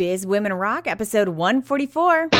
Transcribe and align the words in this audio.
Biz 0.00 0.24
Women 0.24 0.54
Rock, 0.54 0.86
episode 0.86 1.28
144. 1.28 2.30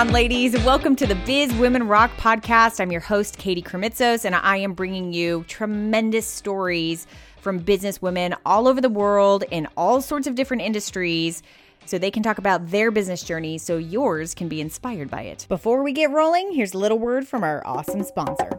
On, 0.00 0.12
ladies? 0.12 0.54
Welcome 0.64 0.96
to 0.96 1.06
the 1.06 1.14
Biz 1.14 1.52
Women 1.56 1.86
Rock 1.86 2.10
podcast. 2.16 2.80
I'm 2.80 2.90
your 2.90 3.02
host, 3.02 3.36
Katie 3.36 3.60
Krimitsos, 3.60 4.24
and 4.24 4.34
I 4.34 4.56
am 4.56 4.72
bringing 4.72 5.12
you 5.12 5.44
tremendous 5.46 6.26
stories 6.26 7.06
from 7.42 7.58
business 7.58 8.00
women 8.00 8.34
all 8.46 8.66
over 8.66 8.80
the 8.80 8.88
world 8.88 9.44
in 9.50 9.68
all 9.76 10.00
sorts 10.00 10.26
of 10.26 10.34
different 10.34 10.62
industries 10.62 11.42
so 11.84 11.98
they 11.98 12.10
can 12.10 12.22
talk 12.22 12.38
about 12.38 12.70
their 12.70 12.90
business 12.90 13.22
journey 13.22 13.58
so 13.58 13.76
yours 13.76 14.32
can 14.32 14.48
be 14.48 14.62
inspired 14.62 15.10
by 15.10 15.20
it. 15.20 15.44
Before 15.50 15.82
we 15.82 15.92
get 15.92 16.10
rolling, 16.10 16.54
here's 16.54 16.72
a 16.72 16.78
little 16.78 16.98
word 16.98 17.28
from 17.28 17.44
our 17.44 17.62
awesome 17.66 18.02
sponsor. 18.02 18.58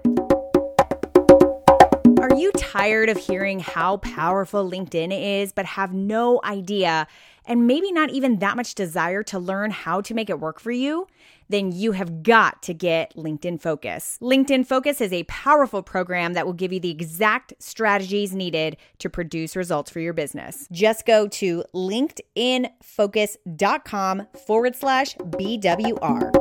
Are 2.22 2.38
you 2.38 2.52
tired 2.52 3.10
of 3.10 3.18
hearing 3.18 3.60
how 3.60 3.98
powerful 3.98 4.70
LinkedIn 4.70 5.42
is, 5.42 5.54
but 5.54 5.66
have 5.66 5.92
no 5.92 6.40
idea 6.44 7.08
and 7.48 7.66
maybe 7.66 7.92
not 7.92 8.12
even 8.12 8.38
that 8.40 8.56
much 8.56 8.76
desire 8.76 9.24
to 9.24 9.40
learn 9.40 9.72
how 9.72 10.02
to 10.02 10.14
make 10.14 10.30
it 10.30 10.40
work 10.40 10.60
for 10.60 10.72
you? 10.72 11.08
Then 11.52 11.72
you 11.74 11.92
have 11.92 12.24
got 12.24 12.64
to 12.64 12.74
get 12.74 13.14
LinkedIn 13.16 13.62
Focus. 13.62 14.18
LinkedIn 14.22 14.66
Focus 14.66 15.02
is 15.02 15.12
a 15.12 15.24
powerful 15.24 15.84
program 15.84 16.32
that 16.34 16.46
will 16.46 16.54
give 16.54 16.72
you 16.72 16.80
the 16.80 16.90
exact 16.90 17.54
strategies 17.60 18.34
needed 18.34 18.78
to 19.00 19.10
produce 19.10 19.58
results 19.58 19.92
for 19.92 20.00
your 20.00 20.14
business. 20.14 20.70
Just 20.72 21.06
go 21.06 21.28
to 21.28 21.66
linkedinfocus.com 21.76 24.28
forward 24.46 24.78
slash 24.78 25.18
BWR. 25.18 26.32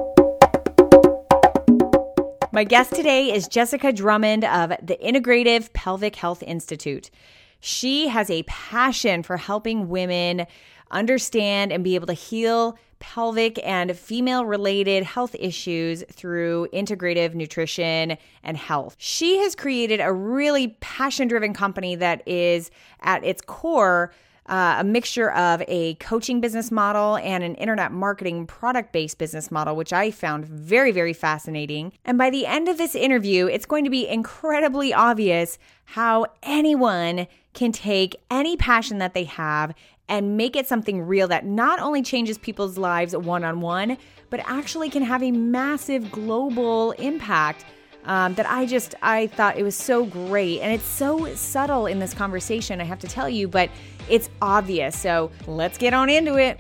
My 2.53 2.63
guest 2.63 2.95
today 2.95 3.33
is 3.33 3.49
Jessica 3.49 3.93
Drummond 3.93 4.45
of 4.45 4.71
the 4.81 4.97
Integrative 5.03 5.73
Pelvic 5.73 6.15
Health 6.15 6.45
Institute. 6.45 7.11
She 7.59 8.07
has 8.07 8.31
a 8.31 8.45
passion 8.45 9.25
for 9.25 9.37
helping 9.37 9.89
women 9.89 10.47
understand 10.93 11.73
and 11.73 11.85
be 11.85 11.97
able 11.97 12.07
to 12.07 12.13
heal 12.13 12.79
pelvic 13.01 13.59
and 13.67 13.97
female 13.97 14.45
related 14.45 15.03
health 15.03 15.35
issues 15.39 16.05
through 16.13 16.69
integrative 16.73 17.35
nutrition 17.35 18.17
and 18.45 18.57
health. 18.57 18.95
She 18.99 19.39
has 19.39 19.57
created 19.57 20.01
a 20.01 20.13
really 20.13 20.69
passion 20.81 21.27
driven 21.27 21.53
company 21.53 21.97
that 21.97 22.27
is 22.29 22.71
at 23.01 23.25
its 23.25 23.43
core 23.43 24.13
uh, 24.47 24.77
a 24.79 24.85
mixture 24.85 25.31
of 25.31 25.63
a 25.69 25.95
coaching 25.95 26.41
business 26.41 26.73
model 26.73 27.17
and 27.19 27.45
an 27.45 27.55
internet 27.55 27.93
marketing 27.93 28.47
product 28.47 28.93
based 28.93 29.17
business 29.17 29.51
model, 29.51 29.77
which 29.77 29.93
I 29.93 30.11
found 30.11 30.45
very, 30.45 30.91
very 30.91 31.13
fascinating. 31.13 31.93
And 32.05 32.19
by 32.19 32.31
the 32.31 32.47
end 32.47 32.69
of 32.69 32.77
this 32.77 32.97
interview, 32.97 33.47
it's 33.47 33.65
going 33.65 33.85
to 33.85 33.91
be 33.91 34.09
incredibly 34.09 34.93
obvious 34.93 35.57
how 35.85 36.27
anyone 36.43 37.29
can 37.53 37.71
take 37.71 38.17
any 38.31 38.57
passion 38.57 38.99
that 38.99 39.15
they 39.15 39.25
have 39.25 39.73
and 40.11 40.37
make 40.37 40.57
it 40.57 40.67
something 40.67 41.01
real 41.01 41.29
that 41.29 41.47
not 41.47 41.79
only 41.79 42.03
changes 42.03 42.37
people's 42.37 42.77
lives 42.77 43.17
one 43.17 43.45
on 43.45 43.61
one, 43.61 43.97
but 44.29 44.41
actually 44.45 44.91
can 44.91 45.03
have 45.03 45.23
a 45.23 45.31
massive 45.31 46.11
global 46.13 46.91
impact. 46.93 47.65
Um, 48.07 48.33
that 48.37 48.47
I 48.49 48.65
just 48.65 48.95
I 49.03 49.27
thought 49.27 49.59
it 49.59 49.63
was 49.63 49.77
so 49.77 50.07
great. 50.07 50.61
And 50.61 50.73
it's 50.73 50.87
so 50.87 51.35
subtle 51.35 51.85
in 51.85 51.99
this 51.99 52.15
conversation 52.15 52.81
I 52.81 52.85
have 52.85 52.99
to 53.01 53.07
tell 53.07 53.29
you 53.29 53.47
but 53.47 53.69
it's 54.09 54.31
obvious. 54.41 54.99
So 54.99 55.31
let's 55.47 55.77
get 55.77 55.93
on 55.93 56.09
into 56.09 56.39
it. 56.39 56.59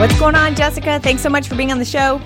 What's 0.00 0.18
going 0.18 0.34
on 0.34 0.54
Jessica? 0.54 0.98
Thanks 0.98 1.20
so 1.20 1.28
much 1.28 1.46
for 1.46 1.56
being 1.56 1.70
on 1.70 1.78
the 1.78 1.84
show. 1.84 2.22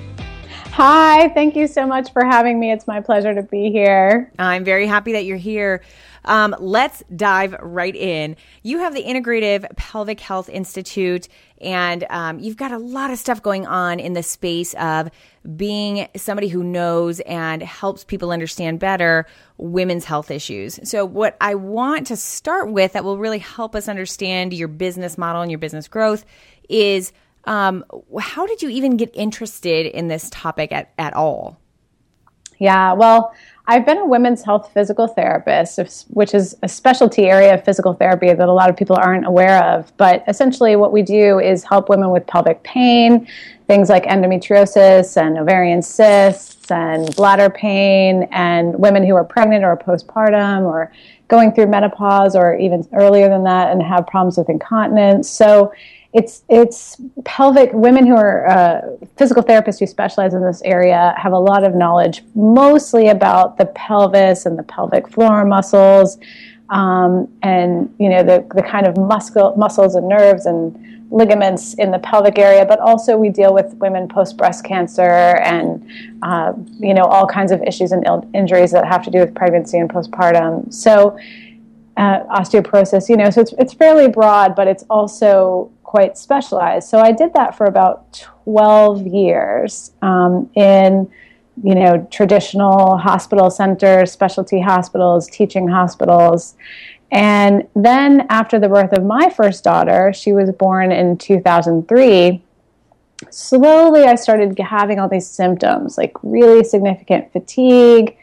Hi 0.71 1.29
thank 1.31 1.57
you 1.57 1.67
so 1.67 1.89
much 1.89 2.13
for 2.13 2.25
having 2.25 2.61
me. 2.61 2.71
It's 2.71 2.87
my 2.87 3.01
pleasure 3.01 3.35
to 3.35 3.43
be 3.43 3.73
here. 3.73 4.31
I'm 4.39 4.63
very 4.63 4.87
happy 4.87 5.11
that 5.15 5.25
you're 5.25 5.37
here 5.37 5.83
um, 6.25 6.55
let's 6.59 7.03
dive 7.15 7.55
right 7.61 7.95
in. 7.95 8.37
You 8.63 8.79
have 8.79 8.95
the 8.95 9.03
Integrative 9.03 9.77
Pelvic 9.77 10.21
Health 10.21 10.49
Institute, 10.49 11.29
and 11.61 12.05
um, 12.11 12.39
you've 12.39 12.57
got 12.57 12.73
a 12.73 12.79
lot 12.79 13.11
of 13.11 13.19
stuff 13.19 13.43
going 13.43 13.67
on 13.67 14.01
in 14.01 14.13
the 14.13 14.23
space 14.23 14.75
of 14.75 15.11
being 15.57 16.09
somebody 16.17 16.49
who 16.49 16.63
knows 16.63 17.21
and 17.21 17.63
helps 17.63 18.05
people 18.05 18.31
understand 18.31 18.79
better 18.79 19.27
women's 19.57 20.05
health 20.05 20.31
issues. 20.31 20.79
So, 20.85 21.05
what 21.05 21.37
I 21.41 21.55
want 21.55 22.07
to 22.09 22.17
start 22.17 22.71
with 22.71 22.93
that 22.93 23.05
will 23.05 23.19
really 23.19 23.39
help 23.39 23.75
us 23.75 23.89
understand 23.89 24.53
your 24.53 24.69
business 24.69 25.19
model 25.19 25.43
and 25.43 25.51
your 25.51 25.59
business 25.59 25.89
growth 25.89 26.25
is 26.69 27.13
um, 27.45 27.85
how 28.21 28.47
did 28.47 28.63
you 28.63 28.69
even 28.69 28.97
get 28.97 29.11
interested 29.15 29.87
in 29.87 30.09
this 30.09 30.31
topic 30.31 30.73
at, 30.73 30.93
at 30.99 31.15
all? 31.15 31.59
Yeah, 32.59 32.93
well, 32.93 33.35
I've 33.69 33.87
been 33.87 33.99
a 33.99 34.07
women's 34.07 34.43
health 34.43 34.73
physical 34.75 35.07
therapist, 35.07 36.07
which 36.09 36.35
is 36.35 36.57
a 36.63 36.69
specialty 36.69 37.27
area 37.27 37.55
of 37.55 37.65
physical 37.65 37.95
therapy 37.95 38.33
that 38.33 38.49
a 38.49 38.53
lot 38.53 38.69
of 38.69 38.77
people 38.77 38.97
aren't 38.97 39.25
aware 39.25 39.63
of. 39.63 39.97
But 39.97 40.25
essentially, 40.27 40.75
what 40.75 40.93
we 40.93 41.03
do 41.03 41.39
is 41.39 41.63
help 41.63 41.89
women 41.89 42.11
with 42.11 42.27
pelvic 42.27 42.61
pain, 42.65 43.29
things 43.69 43.89
like 43.89 44.05
endometriosis 44.05 45.17
and 45.17 45.39
ovarian 45.39 45.81
cysts 45.81 46.73
and 46.73 47.15
bladder 47.15 47.51
pain, 47.51 48.29
and 48.33 48.77
women 48.81 49.07
who 49.07 49.15
are 49.15 49.25
pregnant 49.25 49.65
or 49.65 49.77
postpartum 49.77 50.63
or 50.63 50.93
going 51.29 51.53
through 51.53 51.69
menopause 51.69 52.35
or 52.35 52.57
even 52.57 52.87
earlier 52.93 53.29
than 53.29 53.45
that 53.45 53.71
and 53.71 53.81
have 53.81 54.09
problems 54.09 54.37
with 54.37 54.49
incontinence. 54.49 55.31
So 55.31 55.73
it's 56.13 56.43
it's 56.49 57.01
pelvic 57.25 57.71
women 57.73 58.07
who 58.07 58.15
are 58.15 58.47
uh, 58.47 58.81
physical 59.17 59.43
therapists 59.43 59.79
who 59.79 59.87
specialize 59.87 60.35
in 60.35 60.43
this 60.43 60.61
area 60.63 61.15
have 61.17 61.33
a 61.33 61.39
lot 61.39 61.65
of 61.65 61.75
knowledge 61.75 62.23
mostly 62.35 63.09
about 63.09 63.57
the 63.57 63.67
pelvis 63.67 64.45
and 64.45 64.59
the 64.59 64.63
pelvic 64.65 65.09
floor 65.09 65.45
muscles 65.45 66.19
um, 66.69 67.29
and 67.43 67.95
you 67.99 68.09
know 68.09 68.23
the, 68.23 68.47
the 68.55 68.63
kind 68.63 68.87
of 68.87 68.97
muscle, 68.97 69.55
muscles 69.57 69.95
and 69.95 70.09
nerves 70.09 70.47
and 70.47 70.79
ligaments 71.11 71.75
in 71.75 71.91
the 71.91 71.99
pelvic 71.99 72.39
area 72.39 72.65
but 72.65 72.79
also 72.81 73.17
we 73.17 73.29
deal 73.29 73.53
with 73.53 73.75
women 73.75 74.09
post 74.09 74.37
breast 74.37 74.65
cancer 74.65 75.37
and 75.43 75.87
uh, 76.23 76.53
you 76.79 76.95
know 76.95 77.05
all 77.05 77.27
kinds 77.27 77.53
of 77.53 77.63
issues 77.63 77.93
and 77.93 78.07
Ill- 78.07 78.29
injuries 78.35 78.71
that 78.73 78.87
have 78.87 79.03
to 79.05 79.11
do 79.11 79.19
with 79.19 79.35
pregnancy 79.35 79.79
and 79.79 79.91
postpartum. 79.91 80.73
So 80.73 81.19
uh, 81.99 82.21
osteoporosis 82.25 83.11
you 83.11 83.17
know 83.17 83.29
so 83.29 83.43
it's, 83.43 83.53
it's 83.59 83.75
fairly 83.75 84.09
broad 84.09 84.57
but 84.57 84.67
it's 84.67 84.85
also 84.89 85.71
quite 85.93 86.17
specialized. 86.17 86.89
So 86.89 87.01
I 87.01 87.13
did 87.13 87.35
that 87.35 87.55
for 87.55 87.67
about 87.67 88.27
12 88.45 89.07
years 89.07 89.93
um, 90.01 90.51
in, 90.55 91.07
you 91.63 91.75
know, 91.75 92.09
traditional 92.11 92.97
hospital 92.97 93.51
centers, 93.51 94.11
specialty 94.11 94.59
hospitals, 94.59 95.29
teaching 95.29 95.69
hospitals. 95.69 96.55
And 97.11 97.69
then 97.77 98.27
after 98.31 98.59
the 98.59 98.71
birth 98.71 98.95
of 98.95 99.05
my 99.05 99.29
first 99.29 99.65
daughter, 99.65 100.15
she 100.15 100.33
was 100.33 100.51
born 100.53 100.93
in 100.93 101.19
2003 101.19 102.43
slowly 103.31 104.03
I 104.03 104.17
started 104.17 104.59
having 104.59 104.99
all 104.99 105.09
these 105.09 105.29
symptoms, 105.29 105.97
like 105.97 106.13
really 106.25 106.65
significant 106.65 107.33
fatigue, 107.33 108.17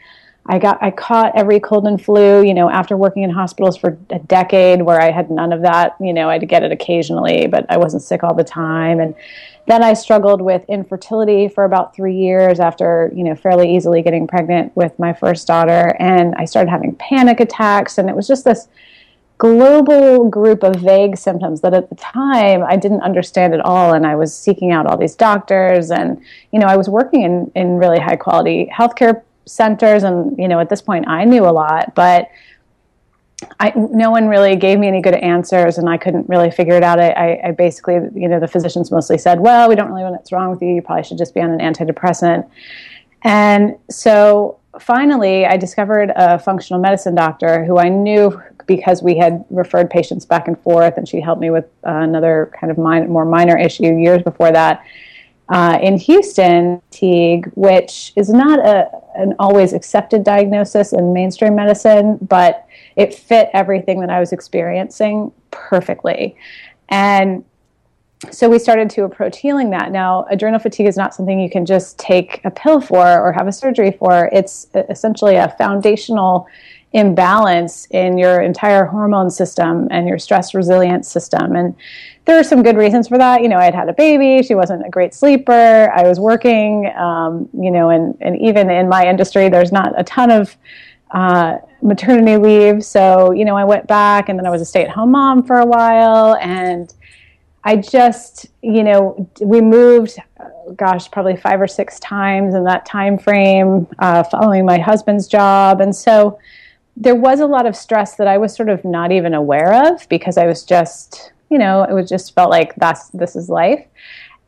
I 0.46 0.58
got 0.58 0.82
I 0.82 0.90
caught 0.90 1.36
every 1.36 1.60
cold 1.60 1.86
and 1.86 2.02
flu, 2.02 2.42
you 2.42 2.54
know, 2.54 2.70
after 2.70 2.96
working 2.96 3.22
in 3.22 3.30
hospitals 3.30 3.76
for 3.76 3.98
a 4.10 4.18
decade 4.18 4.82
where 4.82 5.00
I 5.00 5.10
had 5.10 5.30
none 5.30 5.52
of 5.52 5.62
that, 5.62 5.96
you 6.00 6.12
know, 6.12 6.30
I'd 6.30 6.48
get 6.48 6.62
it 6.62 6.72
occasionally, 6.72 7.46
but 7.46 7.66
I 7.68 7.76
wasn't 7.76 8.02
sick 8.02 8.24
all 8.24 8.34
the 8.34 8.44
time 8.44 9.00
and 9.00 9.14
then 9.66 9.84
I 9.84 9.92
struggled 9.92 10.40
with 10.40 10.64
infertility 10.68 11.46
for 11.46 11.64
about 11.64 11.94
3 11.94 12.16
years 12.16 12.58
after, 12.58 13.12
you 13.14 13.22
know, 13.22 13.36
fairly 13.36 13.76
easily 13.76 14.02
getting 14.02 14.26
pregnant 14.26 14.74
with 14.74 14.98
my 14.98 15.12
first 15.12 15.46
daughter 15.46 15.94
and 16.00 16.34
I 16.36 16.46
started 16.46 16.70
having 16.70 16.96
panic 16.96 17.38
attacks 17.38 17.98
and 17.98 18.08
it 18.08 18.16
was 18.16 18.26
just 18.26 18.44
this 18.44 18.68
global 19.40 20.28
group 20.28 20.62
of 20.62 20.76
vague 20.76 21.16
symptoms 21.16 21.62
that 21.62 21.72
at 21.72 21.88
the 21.88 21.94
time 21.94 22.62
I 22.62 22.76
didn't 22.76 23.00
understand 23.00 23.54
at 23.54 23.60
all. 23.60 23.94
And 23.94 24.06
I 24.06 24.14
was 24.14 24.36
seeking 24.36 24.70
out 24.70 24.86
all 24.86 24.98
these 24.98 25.16
doctors. 25.16 25.90
And, 25.90 26.20
you 26.52 26.58
know, 26.58 26.66
I 26.66 26.76
was 26.76 26.90
working 26.90 27.22
in, 27.22 27.50
in 27.54 27.78
really 27.78 27.98
high 27.98 28.16
quality 28.16 28.70
healthcare 28.70 29.22
centers 29.50 30.02
and 30.02 30.38
you 30.38 30.48
know 30.48 30.58
at 30.60 30.68
this 30.68 30.82
point 30.82 31.06
i 31.08 31.24
knew 31.24 31.46
a 31.46 31.50
lot 31.50 31.94
but 31.94 32.30
I, 33.58 33.72
no 33.74 34.10
one 34.10 34.28
really 34.28 34.56
gave 34.56 34.78
me 34.78 34.86
any 34.86 35.00
good 35.00 35.14
answers 35.14 35.78
and 35.78 35.88
I 35.88 35.96
couldn't 35.96 36.28
really 36.28 36.50
figure 36.50 36.74
it 36.74 36.82
out. 36.82 37.00
I, 37.00 37.40
I, 37.42 37.50
basically, 37.52 37.94
you 38.14 38.28
know, 38.28 38.38
the 38.38 38.46
physicians 38.46 38.90
mostly 38.90 39.16
said, 39.16 39.40
well, 39.40 39.66
we 39.66 39.74
don't 39.74 39.88
really 39.88 40.02
know 40.02 40.10
what's 40.10 40.30
wrong 40.30 40.50
with 40.50 40.60
you. 40.60 40.68
You 40.74 40.82
probably 40.82 41.04
should 41.04 41.16
just 41.16 41.32
be 41.32 41.40
on 41.40 41.50
an 41.50 41.58
antidepressant. 41.58 42.46
And 43.22 43.76
so 43.90 44.58
finally, 44.78 45.46
I 45.46 45.56
discovered 45.56 46.12
a 46.14 46.38
functional 46.38 46.80
medicine 46.80 47.14
doctor 47.14 47.64
who 47.64 47.78
I 47.78 47.88
knew 47.88 48.40
because 48.66 49.02
we 49.02 49.16
had 49.16 49.44
referred 49.50 49.90
patients 49.90 50.24
back 50.24 50.46
and 50.46 50.58
forth 50.60 50.96
and 50.96 51.08
she 51.08 51.20
helped 51.20 51.40
me 51.40 51.50
with 51.50 51.64
uh, 51.86 51.90
another 51.90 52.52
kind 52.58 52.70
of 52.70 52.78
more 52.78 53.24
minor 53.24 53.58
issue 53.58 53.96
years 53.96 54.22
before 54.22 54.52
that 54.52 54.84
uh, 55.50 55.78
in 55.82 55.98
Houston, 55.98 56.80
Teague, 56.90 57.50
which 57.54 58.12
is 58.16 58.30
not 58.30 58.60
a, 58.60 58.88
an 59.16 59.34
always 59.40 59.72
accepted 59.72 60.22
diagnosis 60.22 60.92
in 60.92 61.12
mainstream 61.12 61.56
medicine, 61.56 62.18
but 62.22 62.66
it 62.94 63.14
fit 63.14 63.50
everything 63.52 64.00
that 64.00 64.10
I 64.10 64.20
was 64.20 64.32
experiencing 64.32 65.32
perfectly. 65.50 66.36
And 66.88 67.44
so 68.30 68.48
we 68.48 68.58
started 68.58 68.90
to 68.90 69.04
approach 69.04 69.38
healing 69.38 69.70
that. 69.70 69.90
Now, 69.90 70.26
adrenal 70.30 70.60
fatigue 70.60 70.86
is 70.86 70.96
not 70.96 71.14
something 71.14 71.40
you 71.40 71.50
can 71.50 71.66
just 71.66 71.98
take 71.98 72.40
a 72.44 72.50
pill 72.50 72.80
for 72.80 73.20
or 73.20 73.32
have 73.32 73.48
a 73.48 73.52
surgery 73.52 73.90
for. 73.90 74.28
It's 74.32 74.68
essentially 74.74 75.36
a 75.36 75.54
foundational 75.58 76.46
imbalance 76.92 77.86
in 77.90 78.18
your 78.18 78.40
entire 78.40 78.84
hormone 78.84 79.30
system 79.30 79.88
and 79.90 80.06
your 80.06 80.18
stress 80.18 80.54
resilience 80.54 81.08
system. 81.08 81.56
And 81.56 81.74
there 82.30 82.38
are 82.38 82.44
some 82.44 82.62
good 82.62 82.76
reasons 82.76 83.08
for 83.08 83.18
that. 83.18 83.42
You 83.42 83.48
know, 83.48 83.56
I 83.56 83.64
had 83.64 83.74
had 83.74 83.88
a 83.88 83.92
baby, 83.92 84.46
she 84.46 84.54
wasn't 84.54 84.86
a 84.86 84.88
great 84.88 85.14
sleeper, 85.14 85.90
I 85.92 86.04
was 86.04 86.20
working, 86.20 86.86
um, 86.96 87.48
you 87.52 87.72
know, 87.72 87.90
and, 87.90 88.16
and 88.20 88.40
even 88.40 88.70
in 88.70 88.88
my 88.88 89.04
industry, 89.04 89.48
there's 89.48 89.72
not 89.72 89.98
a 89.98 90.04
ton 90.04 90.30
of 90.30 90.56
uh, 91.10 91.56
maternity 91.82 92.36
leave. 92.36 92.84
So, 92.84 93.32
you 93.32 93.44
know, 93.44 93.56
I 93.56 93.64
went 93.64 93.88
back 93.88 94.28
and 94.28 94.38
then 94.38 94.46
I 94.46 94.50
was 94.50 94.62
a 94.62 94.64
stay 94.64 94.84
at 94.84 94.90
home 94.90 95.10
mom 95.10 95.42
for 95.42 95.56
a 95.58 95.66
while. 95.66 96.36
And 96.36 96.94
I 97.64 97.74
just, 97.74 98.46
you 98.62 98.84
know, 98.84 99.28
we 99.40 99.60
moved, 99.60 100.16
gosh, 100.76 101.10
probably 101.10 101.36
five 101.36 101.60
or 101.60 101.66
six 101.66 101.98
times 101.98 102.54
in 102.54 102.62
that 102.62 102.86
time 102.86 103.18
frame 103.18 103.88
uh, 103.98 104.22
following 104.22 104.64
my 104.64 104.78
husband's 104.78 105.26
job. 105.26 105.80
And 105.80 105.96
so 105.96 106.38
there 106.96 107.16
was 107.16 107.40
a 107.40 107.46
lot 107.46 107.66
of 107.66 107.74
stress 107.74 108.14
that 108.14 108.28
I 108.28 108.38
was 108.38 108.54
sort 108.54 108.68
of 108.68 108.84
not 108.84 109.10
even 109.10 109.34
aware 109.34 109.92
of 109.92 110.08
because 110.08 110.38
I 110.38 110.46
was 110.46 110.62
just, 110.62 111.32
you 111.50 111.58
know, 111.58 111.82
it 111.82 111.92
was 111.92 112.08
just 112.08 112.34
felt 112.34 112.50
like 112.50 112.74
that's 112.76 113.08
this 113.10 113.36
is 113.36 113.48
life. 113.48 113.84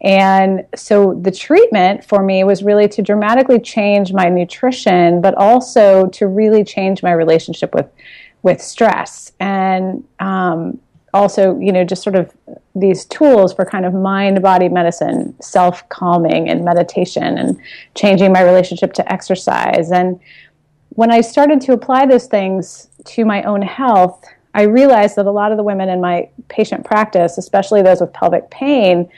And 0.00 0.66
so 0.74 1.14
the 1.22 1.30
treatment 1.30 2.04
for 2.04 2.22
me 2.22 2.42
was 2.42 2.62
really 2.62 2.88
to 2.88 3.02
dramatically 3.02 3.60
change 3.60 4.12
my 4.12 4.28
nutrition, 4.28 5.20
but 5.20 5.34
also 5.34 6.08
to 6.08 6.26
really 6.26 6.64
change 6.64 7.02
my 7.02 7.12
relationship 7.12 7.74
with 7.74 7.86
with 8.42 8.60
stress 8.60 9.32
and 9.38 10.02
um, 10.18 10.80
also, 11.14 11.58
you 11.58 11.72
know, 11.72 11.84
just 11.84 12.02
sort 12.02 12.16
of 12.16 12.34
these 12.74 13.04
tools 13.04 13.52
for 13.52 13.64
kind 13.64 13.84
of 13.84 13.92
mind 13.92 14.40
body 14.40 14.68
medicine, 14.68 15.34
self 15.42 15.86
calming, 15.88 16.48
and 16.48 16.64
meditation, 16.64 17.36
and 17.38 17.58
changing 17.94 18.32
my 18.32 18.42
relationship 18.42 18.94
to 18.94 19.12
exercise. 19.12 19.90
And 19.90 20.18
when 20.90 21.10
I 21.10 21.20
started 21.20 21.60
to 21.62 21.72
apply 21.72 22.06
those 22.06 22.26
things 22.26 22.88
to 23.04 23.24
my 23.24 23.42
own 23.42 23.62
health, 23.62 24.24
I 24.54 24.62
realized 24.62 25.16
that 25.16 25.26
a 25.26 25.30
lot 25.30 25.50
of 25.50 25.56
the 25.56 25.62
women 25.62 25.88
in 25.88 26.00
my 26.00 26.28
patient 26.48 26.84
practice, 26.84 27.38
especially 27.38 27.82
those 27.82 28.00
with 28.00 28.12
pelvic 28.12 28.50
pain, 28.50 29.08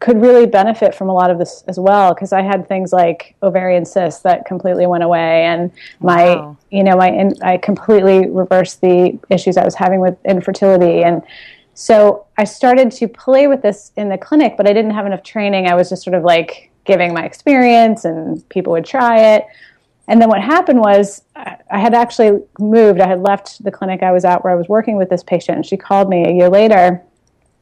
could 0.00 0.20
really 0.20 0.46
benefit 0.46 0.94
from 0.94 1.08
a 1.08 1.12
lot 1.12 1.30
of 1.30 1.38
this 1.38 1.64
as 1.66 1.78
well 1.78 2.14
because 2.14 2.32
I 2.32 2.42
had 2.42 2.68
things 2.68 2.92
like 2.92 3.34
ovarian 3.42 3.84
cysts 3.84 4.22
that 4.22 4.44
completely 4.44 4.86
went 4.86 5.02
away 5.02 5.44
and 5.44 5.72
my 6.00 6.36
wow. 6.36 6.56
you 6.70 6.84
know 6.84 6.96
my 6.96 7.10
in, 7.10 7.34
I 7.42 7.56
completely 7.56 8.28
reversed 8.28 8.80
the 8.80 9.18
issues 9.28 9.56
I 9.56 9.64
was 9.64 9.74
having 9.74 10.00
with 10.00 10.16
infertility. 10.24 11.02
And 11.02 11.22
so 11.74 12.26
I 12.36 12.44
started 12.44 12.92
to 12.92 13.08
play 13.08 13.48
with 13.48 13.62
this 13.62 13.90
in 13.96 14.08
the 14.08 14.18
clinic 14.18 14.56
but 14.56 14.68
I 14.68 14.72
didn't 14.72 14.92
have 14.92 15.06
enough 15.06 15.24
training. 15.24 15.66
I 15.66 15.74
was 15.74 15.88
just 15.88 16.04
sort 16.04 16.14
of 16.14 16.22
like 16.22 16.70
giving 16.84 17.12
my 17.12 17.24
experience 17.24 18.04
and 18.04 18.48
people 18.50 18.72
would 18.72 18.86
try 18.86 19.34
it 19.34 19.46
and 20.08 20.20
then 20.20 20.28
what 20.28 20.40
happened 20.40 20.80
was 20.80 21.22
I 21.36 21.78
had 21.78 21.94
actually 21.94 22.40
moved 22.58 23.00
I 23.00 23.06
had 23.06 23.20
left 23.20 23.62
the 23.62 23.70
clinic 23.70 24.02
I 24.02 24.10
was 24.10 24.24
at 24.24 24.42
where 24.42 24.52
I 24.52 24.56
was 24.56 24.68
working 24.68 24.96
with 24.96 25.10
this 25.10 25.22
patient 25.22 25.56
and 25.56 25.66
she 25.66 25.76
called 25.76 26.08
me 26.08 26.24
a 26.26 26.32
year 26.32 26.48
later 26.48 27.02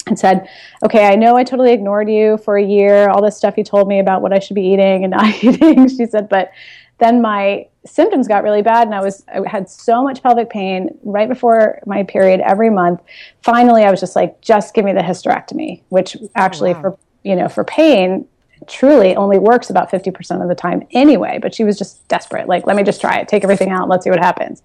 and 0.07 0.19
said, 0.19 0.49
Okay, 0.85 1.07
I 1.07 1.17
know 1.17 1.37
I 1.37 1.43
totally 1.43 1.73
ignored 1.73 2.09
you 2.09 2.39
for 2.39 2.57
a 2.57 2.65
year, 2.65 3.09
all 3.11 3.21
this 3.21 3.37
stuff 3.37 3.59
you 3.59 3.65
told 3.65 3.89
me 3.89 3.99
about 3.99 4.23
what 4.23 4.33
I 4.33 4.39
should 4.39 4.55
be 4.55 4.63
eating 4.63 5.05
and 5.05 5.11
not 5.11 5.43
eating. 5.43 5.89
She 5.89 6.07
said, 6.07 6.29
But 6.29 6.53
then 6.99 7.21
my 7.21 7.67
symptoms 7.85 8.27
got 8.27 8.43
really 8.43 8.63
bad 8.63 8.87
and 8.87 8.95
I 8.95 9.01
was 9.01 9.25
I 9.29 9.47
had 9.47 9.69
so 9.69 10.03
much 10.03 10.23
pelvic 10.23 10.49
pain 10.49 10.97
right 11.03 11.29
before 11.29 11.81
my 11.85 12.05
period 12.05 12.41
every 12.41 12.71
month. 12.71 13.01
Finally 13.43 13.83
I 13.83 13.91
was 13.91 14.01
just 14.01 14.15
like, 14.15 14.41
just 14.41 14.73
give 14.73 14.85
me 14.85 14.93
the 14.93 15.01
hysterectomy, 15.01 15.83
which 15.89 16.17
actually 16.37 16.71
oh, 16.71 16.75
wow. 16.75 16.81
for 16.81 16.99
you 17.25 17.35
know, 17.35 17.49
for 17.49 17.65
pain 17.65 18.29
truly 18.67 19.15
only 19.17 19.39
works 19.39 19.71
about 19.71 19.91
50% 19.91 20.43
of 20.43 20.49
the 20.49 20.55
time 20.55 20.87
anyway, 20.93 21.39
but 21.41 21.55
she 21.55 21.65
was 21.65 21.79
just 21.79 22.07
desperate. 22.09 22.49
Like, 22.49 22.67
let 22.67 22.77
me 22.77 22.83
just 22.83 23.01
try 23.01 23.19
it, 23.19 23.29
take 23.29 23.45
everything 23.45 23.71
out, 23.71 23.89
let's 23.89 24.05
see 24.05 24.11
what 24.11 24.19
happens. 24.19 24.63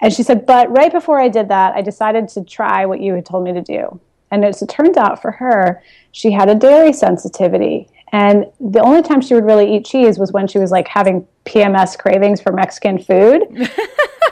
And 0.00 0.12
she 0.12 0.22
said, 0.22 0.46
but 0.46 0.70
right 0.70 0.92
before 0.92 1.20
I 1.20 1.28
did 1.28 1.48
that, 1.48 1.74
I 1.74 1.82
decided 1.82 2.28
to 2.30 2.44
try 2.44 2.86
what 2.86 3.00
you 3.00 3.14
had 3.14 3.26
told 3.26 3.44
me 3.44 3.52
to 3.52 3.62
do. 3.62 4.00
And 4.30 4.44
as 4.44 4.62
it 4.62 4.68
turns 4.68 4.96
out 4.96 5.20
for 5.20 5.32
her, 5.32 5.82
she 6.12 6.30
had 6.30 6.48
a 6.48 6.54
dairy 6.54 6.92
sensitivity. 6.92 7.88
And 8.12 8.46
the 8.60 8.80
only 8.80 9.02
time 9.02 9.20
she 9.20 9.34
would 9.34 9.44
really 9.44 9.74
eat 9.76 9.84
cheese 9.84 10.18
was 10.18 10.32
when 10.32 10.46
she 10.46 10.58
was 10.58 10.70
like 10.70 10.88
having 10.88 11.26
PMS 11.44 11.98
cravings 11.98 12.40
for 12.40 12.52
Mexican 12.52 12.98
food. 12.98 13.68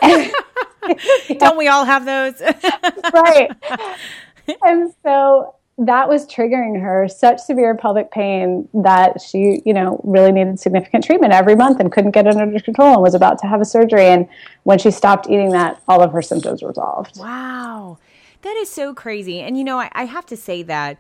Don't 1.39 1.57
we 1.59 1.69
all 1.69 1.85
have 1.85 2.05
those? 2.05 2.41
right. 3.13 3.51
And 4.63 4.95
so 5.03 5.56
that 5.79 6.09
was 6.09 6.27
triggering 6.27 6.81
her 6.81 7.07
such 7.07 7.39
severe 7.39 7.75
pelvic 7.75 8.11
pain 8.11 8.67
that 8.73 9.21
she, 9.21 9.61
you 9.67 9.75
know, 9.75 10.01
really 10.05 10.33
needed 10.33 10.59
significant 10.59 11.05
treatment 11.05 11.35
every 11.35 11.55
month 11.55 11.81
and 11.81 11.93
couldn't 11.93 12.13
get 12.13 12.27
it 12.27 12.35
under 12.37 12.59
control 12.61 12.95
and 12.95 13.03
was 13.03 13.15
about 13.15 13.39
to 13.41 13.47
have 13.47 13.61
a 13.61 13.65
surgery. 13.65 14.07
And 14.07 14.27
when 14.63 14.79
she 14.79 14.91
stopped 14.91 15.27
eating 15.29 15.51
that, 15.51 15.83
all 15.87 16.03
of 16.03 16.13
her 16.13 16.23
symptoms 16.23 16.63
resolved. 16.63 17.19
Wow. 17.19 17.99
That 18.41 18.57
is 18.57 18.71
so 18.71 18.95
crazy. 18.95 19.41
And, 19.41 19.59
you 19.59 19.65
know, 19.65 19.79
I, 19.79 19.91
I 19.93 20.05
have 20.05 20.25
to 20.27 20.37
say 20.37 20.63
that, 20.63 20.99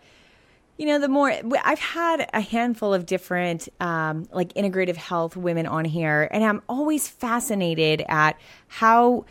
you 0.76 0.84
know, 0.84 0.98
the 0.98 1.08
more 1.08 1.32
I've 1.64 1.78
had 1.78 2.28
a 2.34 2.40
handful 2.42 2.92
of 2.92 3.06
different, 3.06 3.70
um, 3.80 4.28
like 4.30 4.52
integrative 4.52 4.96
health 4.96 5.34
women 5.34 5.66
on 5.66 5.86
here, 5.86 6.28
and 6.30 6.44
I'm 6.44 6.60
always 6.68 7.08
fascinated 7.08 8.04
at 8.08 8.38
how 8.68 9.24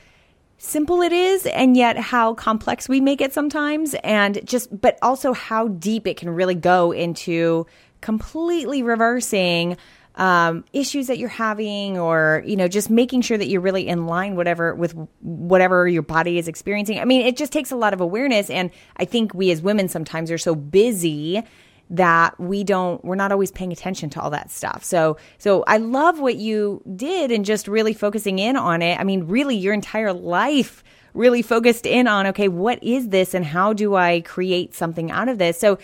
simple 0.58 1.02
it 1.02 1.12
is 1.12 1.46
and 1.46 1.76
yet 1.76 1.98
how 1.98 2.34
complex 2.34 2.88
we 2.88 3.02
make 3.02 3.22
it 3.22 3.34
sometimes 3.34 3.94
and 4.04 4.40
just 4.46 4.80
but 4.80 4.98
also 5.02 5.34
how 5.34 5.68
deep 5.68 6.08
it 6.08 6.18
can 6.18 6.30
really 6.30 6.56
go 6.56 6.92
into 6.92 7.66
completely 8.02 8.82
reversing 8.82 9.78
um, 10.16 10.64
issues 10.72 11.08
that 11.08 11.18
you're 11.18 11.28
having 11.28 12.00
or 12.00 12.42
you 12.46 12.56
know 12.56 12.70
just 12.70 12.90
making 12.90 13.22
sure 13.22 13.38
that 13.38 13.48
you're 13.48 13.62
really 13.62 13.86
in 13.88 14.08
line 14.08 14.36
whatever 14.38 14.74
with 14.74 14.94
whatever 15.20 15.88
your 15.88 16.04
body 16.04 16.38
is 16.38 16.48
experiencing. 16.48 17.00
I 17.00 17.06
mean 17.06 17.26
it 17.26 17.36
just 17.36 17.52
takes 17.52 17.72
a 17.72 17.76
lot 17.76 17.94
of 17.94 18.00
awareness 18.00 18.50
and 18.50 18.72
i 18.96 19.06
think 19.06 19.34
we 19.34 19.52
as 19.52 19.62
women 19.62 19.90
sometimes 19.90 20.32
are 20.32 20.38
so 20.38 20.56
busy 20.56 21.44
that 21.90 22.40
we 22.40 22.64
don't 22.64 23.04
we're 23.06 23.16
not 23.16 23.32
always 23.32 23.52
paying 23.52 23.72
attention 23.72 24.10
to 24.10 24.20
all 24.20 24.30
that 24.30 24.50
stuff 24.50 24.84
so 24.84 25.18
so 25.38 25.64
i 25.68 25.78
love 25.78 26.20
what 26.20 26.36
you 26.36 26.82
did 26.96 27.32
and 27.32 27.46
just 27.46 27.68
really 27.68 27.94
focusing 27.94 28.40
in 28.40 28.56
on 28.56 28.82
it 28.82 29.00
i 29.00 29.04
mean 29.04 29.26
really 29.28 29.56
your 29.56 29.74
entire 29.74 30.12
life 30.12 30.84
really 31.14 31.42
focused 31.42 31.86
in 31.86 32.08
on 32.08 32.26
okay 32.26 32.48
what 32.48 32.84
is 32.84 33.10
this 33.10 33.34
and 33.34 33.46
how 33.46 33.72
do 33.72 33.96
i 33.96 34.22
create 34.22 34.74
something 34.74 35.12
out 35.12 35.30
of 35.30 35.38
this 35.38 35.60
so 35.60 35.78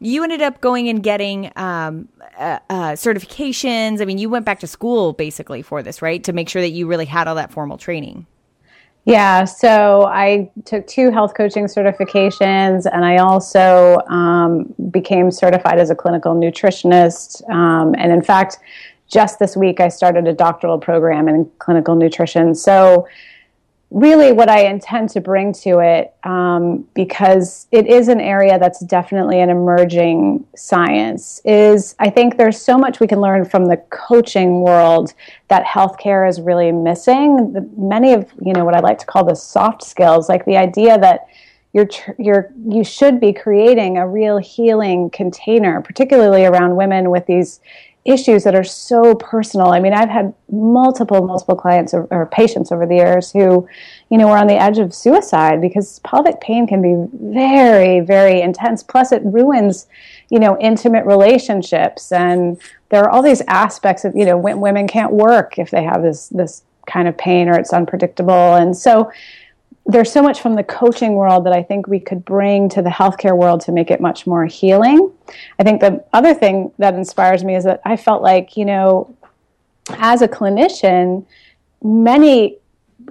you 0.00 0.22
ended 0.22 0.40
up 0.40 0.60
going 0.60 0.88
and 0.88 1.02
getting 1.02 1.52
um, 1.56 2.08
uh, 2.38 2.58
uh, 2.70 2.92
certifications. 2.92 4.00
I 4.00 4.06
mean, 4.06 4.16
you 4.16 4.30
went 4.30 4.46
back 4.46 4.60
to 4.60 4.66
school 4.66 5.12
basically 5.12 5.60
for 5.60 5.82
this, 5.82 6.00
right? 6.00 6.24
To 6.24 6.32
make 6.32 6.48
sure 6.48 6.62
that 6.62 6.70
you 6.70 6.86
really 6.86 7.04
had 7.04 7.28
all 7.28 7.34
that 7.34 7.52
formal 7.52 7.76
training. 7.76 8.26
Yeah, 9.06 9.44
so 9.44 10.04
I 10.04 10.50
took 10.66 10.86
two 10.86 11.10
health 11.10 11.34
coaching 11.34 11.66
certifications, 11.66 12.86
and 12.92 13.04
I 13.04 13.16
also 13.16 13.98
um, 14.08 14.74
became 14.90 15.30
certified 15.30 15.78
as 15.78 15.90
a 15.90 15.94
clinical 15.94 16.34
nutritionist. 16.34 17.48
Um, 17.50 17.94
and 17.96 18.12
in 18.12 18.22
fact, 18.22 18.58
just 19.08 19.38
this 19.38 19.56
week, 19.56 19.80
I 19.80 19.88
started 19.88 20.28
a 20.28 20.32
doctoral 20.34 20.78
program 20.78 21.28
in 21.28 21.50
clinical 21.58 21.96
nutrition. 21.96 22.54
So 22.54 23.08
really 23.90 24.30
what 24.30 24.48
I 24.48 24.66
intend 24.66 25.08
to 25.10 25.20
bring 25.20 25.52
to 25.54 25.80
it, 25.80 26.14
um, 26.22 26.86
because 26.94 27.66
it 27.72 27.88
is 27.88 28.06
an 28.06 28.20
area 28.20 28.58
that's 28.58 28.80
definitely 28.80 29.40
an 29.40 29.50
emerging 29.50 30.46
science, 30.54 31.40
is 31.44 31.96
I 31.98 32.08
think 32.08 32.36
there's 32.36 32.60
so 32.60 32.78
much 32.78 33.00
we 33.00 33.08
can 33.08 33.20
learn 33.20 33.44
from 33.44 33.64
the 33.64 33.78
coaching 33.90 34.60
world 34.60 35.14
that 35.48 35.64
healthcare 35.64 36.28
is 36.28 36.40
really 36.40 36.70
missing. 36.70 37.52
The, 37.52 37.68
many 37.76 38.12
of 38.12 38.30
you 38.40 38.52
know 38.52 38.64
what 38.64 38.74
I 38.74 38.80
like 38.80 38.98
to 38.98 39.06
call 39.06 39.24
the 39.24 39.34
soft 39.34 39.82
skills, 39.82 40.28
like 40.28 40.44
the 40.44 40.56
idea 40.56 40.96
that 40.98 41.26
you're 41.72 41.88
you're 42.18 42.52
you 42.68 42.84
should 42.84 43.20
be 43.20 43.32
creating 43.32 43.98
a 43.98 44.06
real 44.06 44.38
healing 44.38 45.10
container, 45.10 45.80
particularly 45.80 46.44
around 46.44 46.76
women 46.76 47.10
with 47.10 47.26
these 47.26 47.60
issues 48.04 48.44
that 48.44 48.54
are 48.54 48.64
so 48.64 49.14
personal. 49.14 49.68
I 49.68 49.80
mean, 49.80 49.92
I've 49.92 50.08
had 50.08 50.32
multiple, 50.50 51.24
multiple 51.26 51.54
clients 51.54 51.92
or, 51.92 52.06
or, 52.10 52.26
patients 52.26 52.72
over 52.72 52.86
the 52.86 52.96
years 52.96 53.30
who, 53.30 53.68
you 54.08 54.16
know, 54.16 54.28
were 54.28 54.38
on 54.38 54.46
the 54.46 54.60
edge 54.60 54.78
of 54.78 54.94
suicide 54.94 55.60
because 55.60 55.98
pelvic 56.00 56.40
pain 56.40 56.66
can 56.66 56.80
be 56.80 56.94
very, 57.12 58.00
very 58.00 58.40
intense. 58.40 58.82
Plus, 58.82 59.12
it 59.12 59.20
ruins, 59.24 59.86
you 60.30 60.38
know, 60.38 60.58
intimate 60.60 61.04
relationships. 61.04 62.10
And 62.10 62.58
there 62.88 63.02
are 63.04 63.10
all 63.10 63.22
these 63.22 63.42
aspects 63.48 64.04
of, 64.04 64.16
you 64.16 64.24
know, 64.24 64.38
women 64.38 64.88
can't 64.88 65.12
work 65.12 65.58
if 65.58 65.70
they 65.70 65.82
have 65.82 66.02
this 66.02 66.28
this 66.28 66.62
kind 66.86 67.06
of 67.06 67.16
pain 67.16 67.48
or 67.48 67.58
it's 67.58 67.72
unpredictable. 67.72 68.54
And 68.54 68.76
so, 68.76 69.10
there's 69.90 70.10
so 70.10 70.22
much 70.22 70.40
from 70.40 70.54
the 70.54 70.64
coaching 70.64 71.14
world 71.14 71.44
that 71.46 71.52
I 71.52 71.62
think 71.62 71.86
we 71.86 72.00
could 72.00 72.24
bring 72.24 72.68
to 72.70 72.82
the 72.82 72.90
healthcare 72.90 73.36
world 73.36 73.60
to 73.62 73.72
make 73.72 73.90
it 73.90 74.00
much 74.00 74.26
more 74.26 74.46
healing. 74.46 75.12
I 75.58 75.64
think 75.64 75.80
the 75.80 76.04
other 76.12 76.34
thing 76.34 76.72
that 76.78 76.94
inspires 76.94 77.44
me 77.44 77.54
is 77.56 77.64
that 77.64 77.80
I 77.84 77.96
felt 77.96 78.22
like, 78.22 78.56
you 78.56 78.64
know, 78.64 79.14
as 79.98 80.22
a 80.22 80.28
clinician, 80.28 81.24
many 81.82 82.58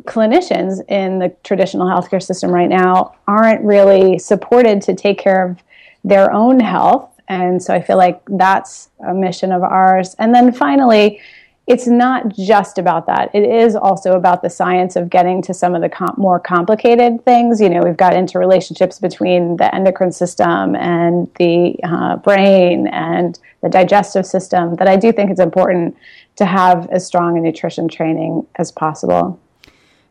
clinicians 0.02 0.82
in 0.90 1.20
the 1.20 1.30
traditional 1.44 1.88
healthcare 1.88 2.22
system 2.22 2.52
right 2.52 2.70
now 2.70 3.16
aren't 3.28 3.64
really 3.64 4.18
supported 4.20 4.82
to 4.84 4.96
take 4.96 5.20
care 5.20 5.46
of 5.46 5.64
their 6.04 6.32
own 6.32 6.60
health. 6.60 7.10
And 7.28 7.62
so 7.62 7.74
I 7.74 7.82
feel 7.82 7.98
like 7.98 8.22
that's 8.28 8.90
a 9.08 9.14
mission 9.14 9.52
of 9.52 9.64
ours. 9.64 10.16
And 10.20 10.34
then 10.34 10.52
finally, 10.52 11.22
it's 11.70 11.86
not 11.86 12.30
just 12.30 12.80
about 12.80 13.06
that. 13.06 13.30
It 13.32 13.44
is 13.44 13.76
also 13.76 14.14
about 14.14 14.42
the 14.42 14.50
science 14.50 14.96
of 14.96 15.08
getting 15.08 15.40
to 15.44 15.54
some 15.54 15.76
of 15.76 15.82
the 15.84 15.88
com- 15.88 16.16
more 16.18 16.40
complicated 16.40 17.24
things. 17.24 17.62
You 17.62 17.70
know, 17.70 17.82
we've 17.84 17.96
got 17.96 18.14
interrelationships 18.14 19.00
between 19.00 19.58
the 19.58 19.74
endocrine 19.74 20.12
system 20.12 20.76
and 20.76 21.32
the 21.36 21.76
uh, 21.84 22.16
brain 22.16 22.88
and 22.88 23.38
the 23.62 23.70
digestive 23.70 24.26
system 24.26 24.78
that 24.78 24.88
I 24.88 24.96
do 24.96 25.12
think 25.12 25.30
it's 25.30 25.40
important 25.40 25.96
to 26.38 26.46
have 26.46 26.90
as 26.90 27.06
strong 27.06 27.38
a 27.38 27.42
nutrition 27.42 27.88
training 27.88 28.48
as 28.56 28.72
possible. 28.72 29.40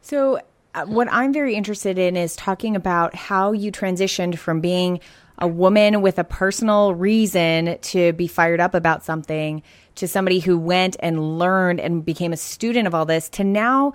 So, 0.01 0.41
uh, 0.75 0.85
what 0.85 1.09
I'm 1.11 1.33
very 1.33 1.57
interested 1.57 1.99
in 1.99 2.17
is 2.17 2.37
talking 2.37 2.77
about 2.77 3.17
how 3.17 3.51
you 3.51 3.73
transitioned 3.73 4.39
from 4.39 4.61
being 4.61 5.01
a 5.39 5.49
woman 5.49 6.03
with 6.03 6.19
a 6.19 6.25
personal 6.25 6.95
reason 6.95 7.79
to 7.81 8.13
be 8.13 8.29
fired 8.29 8.61
up 8.61 8.75
about 8.75 9.05
something 9.05 9.63
to 9.99 10.09
somebody 10.09 10.41
who 10.41 10.59
went 10.59 10.97
and 11.01 11.39
learned 11.39 11.81
and 11.81 12.05
became 12.05 12.33
a 12.33 12.37
student 12.37 12.87
of 12.87 12.95
all 12.95 13.07
this 13.07 13.29
to 13.31 13.45
now 13.45 13.93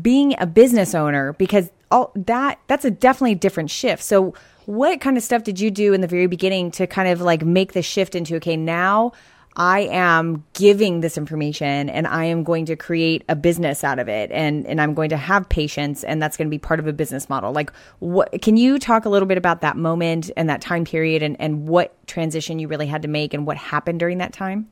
being 0.00 0.34
a 0.38 0.46
business 0.46 0.94
owner 0.94 1.32
because 1.34 1.70
all 1.90 2.12
that 2.14 2.58
that's 2.68 2.84
a 2.84 2.90
definitely 2.90 3.34
different 3.34 3.70
shift. 3.70 4.02
So 4.02 4.34
what 4.66 5.00
kind 5.00 5.16
of 5.16 5.22
stuff 5.22 5.42
did 5.42 5.60
you 5.60 5.70
do 5.70 5.92
in 5.92 6.00
the 6.00 6.06
very 6.06 6.26
beginning 6.26 6.70
to 6.72 6.86
kind 6.86 7.08
of 7.08 7.20
like 7.20 7.44
make 7.44 7.72
the 7.72 7.82
shift 7.82 8.14
into 8.14 8.36
okay, 8.36 8.56
now 8.56 9.12
I 9.54 9.80
am 9.80 10.44
giving 10.54 11.00
this 11.00 11.18
information 11.18 11.90
and 11.90 12.06
I 12.06 12.24
am 12.24 12.42
going 12.42 12.64
to 12.66 12.76
create 12.76 13.22
a 13.28 13.36
business 13.36 13.84
out 13.84 13.98
of 13.98 14.08
it 14.08 14.30
and 14.30 14.66
and 14.66 14.80
I'm 14.80 14.94
going 14.94 15.10
to 15.10 15.16
have 15.16 15.48
patience 15.48 16.04
and 16.04 16.22
that's 16.22 16.36
going 16.36 16.46
to 16.46 16.50
be 16.50 16.58
part 16.58 16.80
of 16.80 16.86
a 16.86 16.92
business 16.92 17.28
model. 17.28 17.52
Like 17.52 17.72
what 17.98 18.40
can 18.40 18.56
you 18.56 18.78
talk 18.78 19.04
a 19.04 19.10
little 19.10 19.28
bit 19.28 19.36
about 19.36 19.60
that 19.60 19.76
moment 19.76 20.30
and 20.36 20.48
that 20.48 20.60
time 20.60 20.84
period 20.84 21.22
and 21.22 21.36
and 21.40 21.68
what 21.68 21.94
transition 22.06 22.58
you 22.58 22.68
really 22.68 22.86
had 22.86 23.02
to 23.02 23.08
make 23.08 23.34
and 23.34 23.46
what 23.46 23.56
happened 23.56 23.98
during 24.00 24.18
that 24.18 24.32
time? 24.32 24.68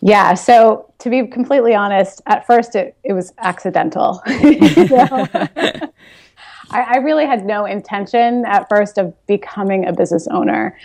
Yeah, 0.00 0.34
so 0.34 0.92
to 0.98 1.10
be 1.10 1.26
completely 1.26 1.74
honest, 1.74 2.22
at 2.26 2.46
first 2.46 2.74
it, 2.74 2.96
it 3.02 3.12
was 3.12 3.32
accidental. 3.38 4.22
I, 4.26 5.90
I, 6.70 6.96
really 6.96 7.26
had 7.26 7.46
no 7.46 7.64
intention 7.64 8.44
at 8.44 8.68
first 8.68 8.98
of 8.98 9.14
becoming 9.26 9.86
a 9.86 9.92
business 9.92 10.26
owner 10.28 10.76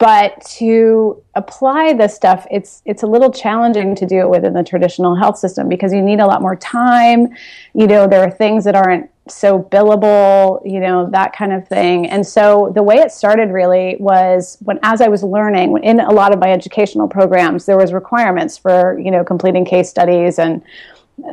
but 0.00 0.40
to 0.46 1.22
apply 1.34 1.92
this 1.92 2.16
stuff 2.16 2.46
it's 2.50 2.82
it's 2.84 3.04
a 3.04 3.06
little 3.06 3.30
challenging 3.30 3.94
to 3.94 4.06
do 4.06 4.18
it 4.18 4.28
within 4.28 4.54
the 4.54 4.64
traditional 4.64 5.14
health 5.14 5.38
system 5.38 5.68
because 5.68 5.92
you 5.92 6.02
need 6.02 6.18
a 6.18 6.26
lot 6.26 6.42
more 6.42 6.56
time 6.56 7.28
you 7.74 7.86
know 7.86 8.08
there 8.08 8.22
are 8.22 8.30
things 8.30 8.64
that 8.64 8.74
aren't 8.74 9.08
so 9.30 9.62
billable 9.62 10.60
you 10.64 10.80
know 10.80 11.08
that 11.10 11.32
kind 11.32 11.52
of 11.52 11.66
thing. 11.68 12.06
And 12.08 12.26
so 12.26 12.72
the 12.74 12.82
way 12.82 12.96
it 12.96 13.12
started 13.12 13.50
really 13.50 13.96
was 13.98 14.58
when 14.60 14.78
as 14.82 15.00
i 15.00 15.08
was 15.08 15.22
learning 15.22 15.76
in 15.82 16.00
a 16.00 16.12
lot 16.12 16.32
of 16.32 16.38
my 16.38 16.50
educational 16.52 17.08
programs 17.08 17.66
there 17.66 17.76
was 17.76 17.92
requirements 17.92 18.58
for 18.58 18.98
you 18.98 19.10
know 19.10 19.24
completing 19.24 19.64
case 19.64 19.88
studies 19.88 20.38
and 20.38 20.62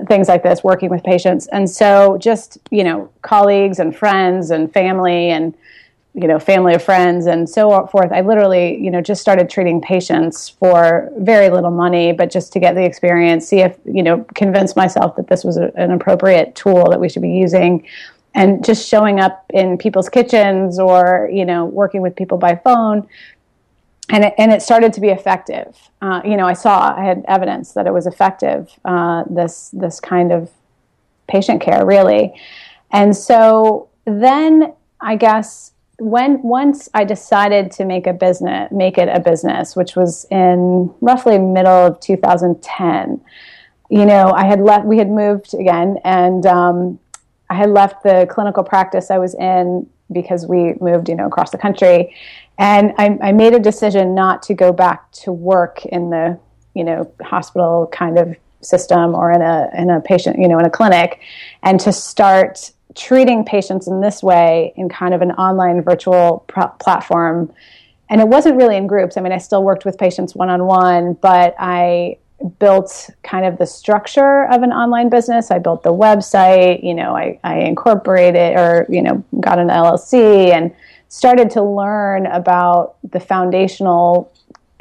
things 0.08 0.28
like 0.28 0.44
this 0.44 0.64
working 0.64 0.90
with 0.90 1.04
patients. 1.04 1.48
And 1.48 1.70
so 1.70 2.18
just 2.18 2.58
you 2.72 2.84
know 2.84 3.10
colleagues 3.22 3.80
and 3.80 3.96
friends 3.96 4.52
and 4.52 4.72
family 4.72 5.30
and 5.30 5.54
you 6.20 6.28
know, 6.28 6.40
family 6.40 6.74
of 6.74 6.82
friends 6.82 7.28
and 7.28 7.48
so 7.48 7.86
forth. 7.88 8.12
I 8.12 8.22
literally, 8.22 8.76
you 8.84 8.90
know, 8.90 9.02
just 9.02 9.22
started 9.22 9.52
treating 9.52 9.80
patients 9.80 10.50
for 10.50 11.12
very 11.18 11.50
little 11.52 11.70
money, 11.70 12.12
but 12.12 12.32
just 12.32 12.52
to 12.54 12.60
get 12.60 12.74
the 12.74 12.84
experience, 12.84 13.48
see 13.48 13.60
if, 13.60 13.78
you 13.86 14.02
know, 14.02 14.26
convince 14.34 14.76
myself 14.76 15.16
that 15.18 15.28
this 15.28 15.44
was 15.44 15.58
a, 15.58 15.72
an 15.76 15.92
appropriate 15.92 16.56
tool 16.56 16.90
that 16.90 17.00
we 17.00 17.08
should 17.08 17.22
be 17.22 17.30
using. 17.30 17.88
And 18.34 18.66
just 18.66 18.90
showing 18.90 19.20
up 19.20 19.46
in 19.54 19.78
people's 19.78 20.10
kitchens 20.10 20.80
or, 20.80 21.30
you 21.32 21.46
know, 21.46 21.66
working 21.66 22.02
with 22.02 22.16
people 22.16 22.40
by 22.40 22.56
phone. 22.56 23.08
And 24.10 24.26
it, 24.26 24.34
and 24.40 24.52
it 24.52 24.64
started 24.64 24.94
to 24.94 25.02
be 25.02 25.10
effective. 25.10 25.78
Uh, 26.02 26.22
you 26.26 26.36
know, 26.36 26.48
I 26.48 26.54
saw, 26.54 26.96
I 26.98 27.04
had 27.04 27.26
evidence 27.28 27.74
that 27.74 27.86
it 27.86 27.94
was 27.94 28.08
effective, 28.08 28.72
uh, 28.86 29.24
this, 29.30 29.70
this 29.72 30.00
kind 30.00 30.32
of 30.32 30.50
patient 31.28 31.62
care, 31.62 31.86
really. 31.86 32.34
And 32.92 33.16
so 33.16 33.90
then 34.06 34.74
I 35.00 35.16
guess 35.16 35.74
when 36.00 36.42
once 36.44 36.90
I 36.94 37.04
decided 37.04 37.72
to 37.74 37.86
make 37.86 38.06
a 38.06 38.14
business, 38.14 38.72
make 38.72 38.98
it 38.98 39.10
a 39.10 39.20
business, 39.20 39.76
which 39.76 39.96
was 39.96 40.26
in 40.30 40.94
roughly 41.02 41.40
middle 41.40 41.72
of 41.72 42.00
2010, 42.00 43.22
you 43.90 44.06
know, 44.06 44.32
I 44.32 44.46
had 44.46 44.60
left. 44.60 44.86
We 44.86 44.98
had 44.98 45.10
moved 45.10 45.54
again, 45.54 45.98
and 46.04 46.46
um, 46.46 47.00
I 47.50 47.56
had 47.56 47.70
left 47.70 48.04
the 48.04 48.28
clinical 48.30 48.64
practice 48.64 49.10
I 49.10 49.18
was 49.18 49.34
in 49.36 49.90
because 50.12 50.46
we 50.46 50.74
moved, 50.80 51.10
you 51.10 51.16
know, 51.16 51.26
across 51.26 51.52
the 51.52 51.58
country, 51.58 52.14
and 52.60 52.94
I, 52.98 53.18
I 53.22 53.32
made 53.32 53.54
a 53.54 53.60
decision 53.60 54.14
not 54.14 54.44
to 54.44 54.54
go 54.54 54.72
back 54.72 55.12
to 55.24 55.32
work 55.32 55.86
in 55.86 56.10
the, 56.10 56.38
you 56.74 56.84
know, 56.84 57.12
hospital 57.22 57.88
kind 57.92 58.20
of 58.20 58.36
system 58.62 59.16
or 59.16 59.32
in 59.32 59.42
a 59.42 59.70
in 59.76 59.90
a 59.90 60.02
patient, 60.02 60.38
you 60.38 60.48
know, 60.48 60.60
in 60.60 60.66
a 60.66 60.70
clinic, 60.70 61.20
and 61.64 61.80
to 61.80 61.92
start 61.92 62.72
treating 62.98 63.46
patients 63.46 63.88
in 63.88 64.02
this 64.02 64.24
way 64.24 64.74
in 64.76 64.90
kind 64.90 65.14
of 65.14 65.22
an 65.22 65.32
online 65.34 65.82
virtual 65.82 66.46
platform. 66.80 67.54
And 68.10 68.20
it 68.20 68.28
wasn't 68.28 68.58
really 68.58 68.76
in 68.76 68.88
groups. 68.88 69.18
I 69.18 69.22
mean, 69.22 69.32
I 69.32 69.38
still 69.38 69.64
worked 69.64 69.86
with 69.86 69.98
patients 69.98 70.34
one 70.34 70.50
on 70.50 70.66
one, 70.66 71.14
but 71.14 71.56
I 71.60 72.18
built 72.60 73.10
kind 73.24 73.46
of 73.46 73.58
the 73.58 73.66
structure 73.66 74.46
of 74.46 74.64
an 74.64 74.72
online 74.72 75.10
business. 75.10 75.52
I 75.52 75.60
built 75.60 75.84
the 75.84 75.94
website, 75.94 76.84
you 76.84 76.94
know, 76.94 77.16
I, 77.16 77.40
I 77.44 77.60
incorporated 77.60 78.58
or, 78.58 78.86
you 78.90 79.02
know, 79.02 79.24
got 79.40 79.60
an 79.60 79.68
LLC 79.68 80.52
and 80.52 80.74
started 81.10 81.50
to 81.52 81.64
learn 81.64 82.26
about 82.28 82.96
the 83.12 83.20
foundational 83.20 84.32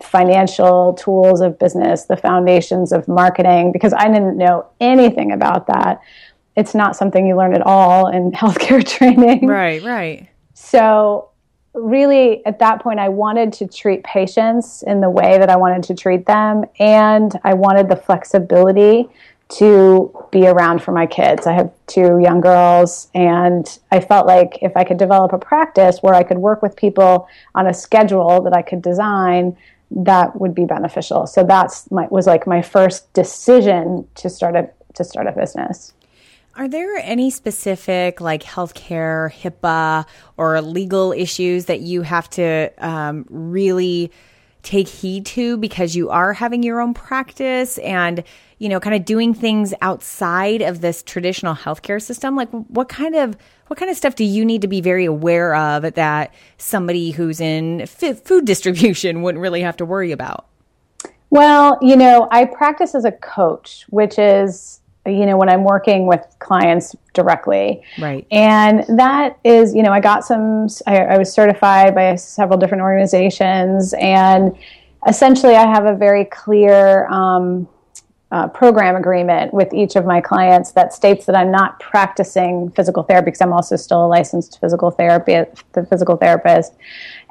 financial 0.02 0.92
tools 0.94 1.40
of 1.40 1.58
business, 1.58 2.04
the 2.04 2.16
foundations 2.16 2.92
of 2.92 3.08
marketing, 3.08 3.73
because 3.73 3.94
I 3.94 4.08
didn't 4.08 4.37
know 4.37 4.66
anything 4.80 5.32
about 5.32 5.66
that 5.68 6.00
it's 6.57 6.75
not 6.75 6.97
something 6.97 7.27
you 7.27 7.37
learn 7.37 7.55
at 7.55 7.63
all 7.63 8.09
in 8.09 8.33
healthcare 8.33 8.87
training. 8.87 9.47
Right, 9.47 9.83
right. 9.83 10.29
So, 10.55 11.31
really, 11.75 12.45
at 12.47 12.59
that 12.61 12.83
point, 12.83 12.99
I 12.99 13.11
wanted 13.11 13.53
to 13.55 13.67
treat 13.67 14.03
patients 14.05 14.83
in 14.83 15.01
the 15.01 15.11
way 15.11 15.39
that 15.39 15.51
I 15.51 15.57
wanted 15.57 15.83
to 15.85 15.95
treat 15.95 16.27
them, 16.27 16.65
and 16.79 17.39
I 17.45 17.55
wanted 17.55 17.89
the 17.89 17.97
flexibility 17.97 19.09
to 19.49 20.27
be 20.33 20.47
around 20.49 20.83
for 20.83 20.91
my 20.91 21.07
kids. 21.07 21.47
I 21.47 21.53
have 21.53 21.71
two 21.87 22.19
young 22.19 22.41
girls, 22.41 23.09
and 23.15 23.79
I 23.93 24.01
felt 24.01 24.27
like 24.27 24.59
if 24.63 24.77
I 24.77 24.83
could 24.83 24.97
develop 24.97 25.33
a 25.33 25.39
practice 25.39 25.99
where 26.03 26.15
I 26.15 26.23
could 26.23 26.39
work 26.39 26.63
with 26.63 26.75
people 26.75 27.29
on 27.55 27.67
a 27.67 27.75
schedule 27.75 28.41
that 28.43 28.55
I 28.55 28.63
could 28.63 28.83
design, 28.83 29.57
that 29.91 30.41
would 30.41 30.55
be 30.55 30.65
beneficial. 30.65 31.27
So 31.27 31.45
that's 31.45 31.89
my 31.93 32.09
was 32.11 32.27
like 32.27 32.47
my 32.47 32.61
first 32.61 33.13
decision 33.13 34.09
to 34.17 34.29
start 34.29 34.57
a 34.57 34.69
to 34.95 35.05
start 35.05 35.27
a 35.27 35.33
business. 35.33 35.93
Are 36.57 36.69
there 36.69 36.97
any 36.97 37.29
specific 37.29 38.19
like 38.23 38.43
healthcare, 38.43 39.31
HIPAA, 39.31 40.07
or 40.39 40.63
legal 40.63 41.13
issues 41.13 41.67
that 41.67 41.81
you 41.81 42.01
have 42.01 42.31
to 42.31 42.73
um, 42.79 43.27
really 43.29 44.11
take 44.63 44.89
heed 44.89 45.27
to 45.27 45.59
because 45.59 45.95
you 45.95 46.09
are 46.09 46.33
having 46.33 46.63
your 46.63 46.81
own 46.81 46.93
practice 46.93 47.79
and 47.79 48.25
you 48.59 48.69
know 48.71 48.81
kind 48.81 48.97
of 48.97 49.05
doing 49.05 49.35
things 49.35 49.75
outside 49.83 50.63
of 50.63 50.81
this 50.81 51.03
traditional 51.03 51.55
healthcare 51.55 52.01
system? 52.01 52.37
Like 52.37 52.49
what 52.51 52.89
kind 52.89 53.15
of 53.15 53.37
what 53.67 53.79
kind 53.79 53.91
of 53.91 53.97
stuff 53.99 54.15
do 54.15 54.25
you 54.25 54.43
need 54.43 54.63
to 54.63 54.69
be 54.69 54.81
very 54.81 55.05
aware 55.05 55.55
of 55.55 55.93
that 55.93 56.33
somebody 56.57 57.11
who's 57.11 57.39
in 57.39 57.83
f- 57.83 58.23
food 58.25 58.47
distribution 58.47 59.21
wouldn't 59.23 59.43
really 59.43 59.61
have 59.61 59.77
to 59.77 59.85
worry 59.85 60.11
about? 60.11 60.47
Well 61.29 61.79
you 61.83 61.97
know 61.97 62.29
i 62.31 62.47
practice 62.47 62.95
as 62.95 63.05
a 63.05 63.13
coach 63.13 63.85
which 63.91 64.19
is 64.19 64.81
you 65.07 65.27
know, 65.27 65.37
when 65.37 65.49
I'm 65.49 65.65
working 65.65 66.07
with 66.07 66.25
clients 66.39 66.95
directly. 67.15 67.83
Right. 67.99 68.27
And 68.31 68.85
that 68.99 69.39
is, 69.45 69.75
you 69.75 69.83
know, 69.83 69.93
I 69.93 70.01
got 70.01 70.25
some, 70.25 70.69
I, 70.87 70.99
I 70.99 71.19
was 71.19 71.33
certified 71.33 71.95
by 71.95 72.15
several 72.17 72.59
different 72.59 72.83
organizations, 72.83 73.95
and 73.95 74.57
essentially 75.09 75.55
I 75.57 75.67
have 75.67 75.87
a 75.87 75.95
very 75.95 76.25
clear, 76.25 77.07
um, 77.09 77.69
uh, 78.37 78.47
program 78.49 78.97
agreement 78.97 79.55
with 79.55 79.73
each 79.73 79.97
of 79.97 80.05
my 80.05 80.21
clients 80.21 80.73
that 80.73 80.93
states 80.93 81.25
that 81.25 81.35
I'm 81.35 81.50
not 81.50 81.81
practicing 81.81 82.71
physical 82.73 83.02
therapy 83.02 83.26
because 83.26 83.40
I'm 83.40 83.55
also 83.55 83.76
still 83.76 84.05
a 84.05 84.09
licensed 84.09 84.61
physical 84.61 84.90
therapy, 84.90 85.43
the 85.73 85.87
physical 85.87 86.19
therapist, 86.19 86.75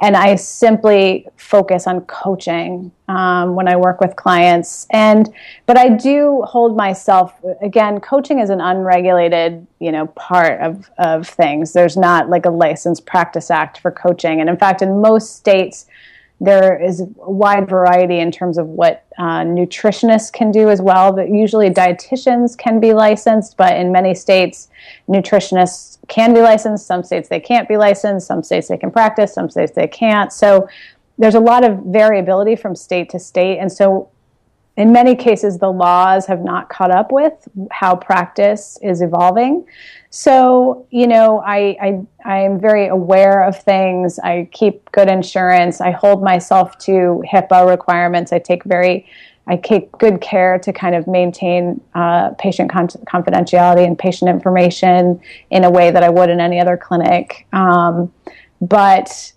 and 0.01 0.17
I 0.17 0.33
simply 0.33 1.27
focus 1.37 1.85
on 1.85 2.01
coaching 2.05 2.91
um, 3.07 3.53
when 3.53 3.67
I 3.67 3.75
work 3.75 4.01
with 4.01 4.15
clients. 4.15 4.87
And 4.89 5.31
but 5.67 5.77
I 5.77 5.89
do 5.89 6.41
hold 6.41 6.75
myself 6.75 7.35
again. 7.61 7.99
Coaching 7.99 8.39
is 8.39 8.49
an 8.49 8.59
unregulated, 8.59 9.67
you 9.77 9.91
know, 9.91 10.07
part 10.07 10.59
of 10.59 10.89
of 10.97 11.27
things. 11.27 11.71
There's 11.71 11.97
not 11.97 12.31
like 12.31 12.47
a 12.47 12.49
licensed 12.49 13.05
practice 13.05 13.51
act 13.51 13.77
for 13.77 13.91
coaching, 13.91 14.41
and 14.41 14.49
in 14.49 14.57
fact, 14.57 14.81
in 14.81 15.01
most 15.01 15.35
states 15.35 15.85
there 16.41 16.81
is 16.81 17.01
a 17.01 17.05
wide 17.31 17.69
variety 17.69 18.19
in 18.19 18.31
terms 18.31 18.57
of 18.57 18.67
what 18.67 19.05
uh, 19.17 19.41
nutritionists 19.41 20.31
can 20.31 20.51
do 20.51 20.69
as 20.69 20.81
well. 20.81 21.13
But 21.13 21.29
usually, 21.29 21.69
dietitians 21.69 22.57
can 22.57 22.79
be 22.79 22.93
licensed, 22.93 23.55
but 23.57 23.75
in 23.77 23.91
many 23.91 24.13
states, 24.13 24.69
nutritionists 25.07 25.97
can 26.07 26.33
be 26.33 26.41
licensed. 26.41 26.85
Some 26.85 27.03
states 27.03 27.29
they 27.29 27.39
can't 27.39 27.67
be 27.67 27.77
licensed. 27.77 28.27
Some 28.27 28.43
states 28.43 28.67
they 28.67 28.77
can 28.77 28.91
practice. 28.91 29.33
Some 29.33 29.49
states 29.49 29.71
they 29.73 29.87
can't. 29.87 30.31
So 30.33 30.67
there's 31.17 31.35
a 31.35 31.39
lot 31.39 31.63
of 31.63 31.79
variability 31.85 32.57
from 32.57 32.75
state 32.75 33.09
to 33.11 33.19
state, 33.19 33.59
and 33.59 33.71
so 33.71 34.09
in 34.77 34.91
many 34.91 35.15
cases, 35.15 35.57
the 35.59 35.71
laws 35.71 36.25
have 36.25 36.41
not 36.41 36.69
caught 36.69 36.91
up 36.91 37.11
with 37.11 37.33
how 37.71 37.95
practice 37.95 38.77
is 38.81 39.01
evolving. 39.01 39.65
So, 40.09 40.85
you 40.91 41.07
know, 41.07 41.41
I, 41.45 41.77
I, 41.81 42.01
I 42.25 42.39
am 42.39 42.59
very 42.59 42.87
aware 42.87 43.43
of 43.43 43.57
things. 43.57 44.19
I 44.19 44.49
keep 44.51 44.91
good 44.91 45.07
insurance. 45.07 45.79
I 45.79 45.91
hold 45.91 46.23
myself 46.23 46.77
to 46.79 47.23
HIPAA 47.31 47.69
requirements. 47.69 48.33
I 48.33 48.39
take 48.39 48.65
very, 48.65 49.05
I 49.47 49.55
take 49.55 49.91
good 49.93 50.19
care 50.19 50.59
to 50.59 50.73
kind 50.73 50.95
of 50.95 51.07
maintain 51.07 51.79
uh, 51.93 52.31
patient 52.31 52.69
con- 52.69 52.87
confidentiality 52.87 53.85
and 53.85 53.97
patient 53.97 54.29
information 54.29 55.21
in 55.51 55.63
a 55.63 55.69
way 55.69 55.89
that 55.89 56.03
I 56.03 56.09
would 56.09 56.29
in 56.29 56.41
any 56.41 56.59
other 56.59 56.75
clinic. 56.75 57.47
Um, 57.53 58.11
but 58.59 59.31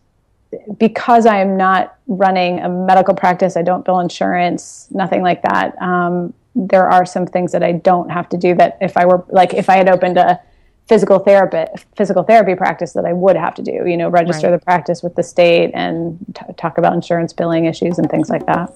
because 0.78 1.26
I 1.26 1.40
am 1.40 1.56
not 1.56 1.96
running 2.06 2.60
a 2.60 2.68
medical 2.68 3.14
practice, 3.14 3.56
I 3.56 3.62
don't 3.62 3.84
bill 3.84 4.00
insurance, 4.00 4.88
nothing 4.90 5.22
like 5.22 5.42
that. 5.42 5.80
Um, 5.80 6.32
there 6.54 6.90
are 6.90 7.04
some 7.06 7.26
things 7.26 7.52
that 7.52 7.62
I 7.62 7.72
don't 7.72 8.10
have 8.10 8.28
to 8.30 8.36
do 8.36 8.54
that 8.56 8.78
if 8.80 8.96
I 8.96 9.06
were 9.06 9.24
like 9.28 9.54
if 9.54 9.68
I 9.70 9.76
had 9.76 9.88
opened 9.88 10.18
a 10.18 10.40
physical 10.88 11.18
therapy 11.18 11.70
physical 11.96 12.22
therapy 12.22 12.54
practice 12.54 12.94
that 12.94 13.04
I 13.04 13.12
would 13.12 13.36
have 13.36 13.54
to 13.56 13.62
do. 13.62 13.84
You 13.86 13.96
know, 13.96 14.08
register 14.08 14.50
right. 14.50 14.58
the 14.58 14.64
practice 14.64 15.02
with 15.02 15.14
the 15.14 15.22
state 15.22 15.70
and 15.74 16.18
t- 16.34 16.52
talk 16.56 16.78
about 16.78 16.94
insurance 16.94 17.32
billing 17.32 17.66
issues 17.66 17.98
and 17.98 18.10
things 18.10 18.30
like 18.30 18.46
that. 18.46 18.72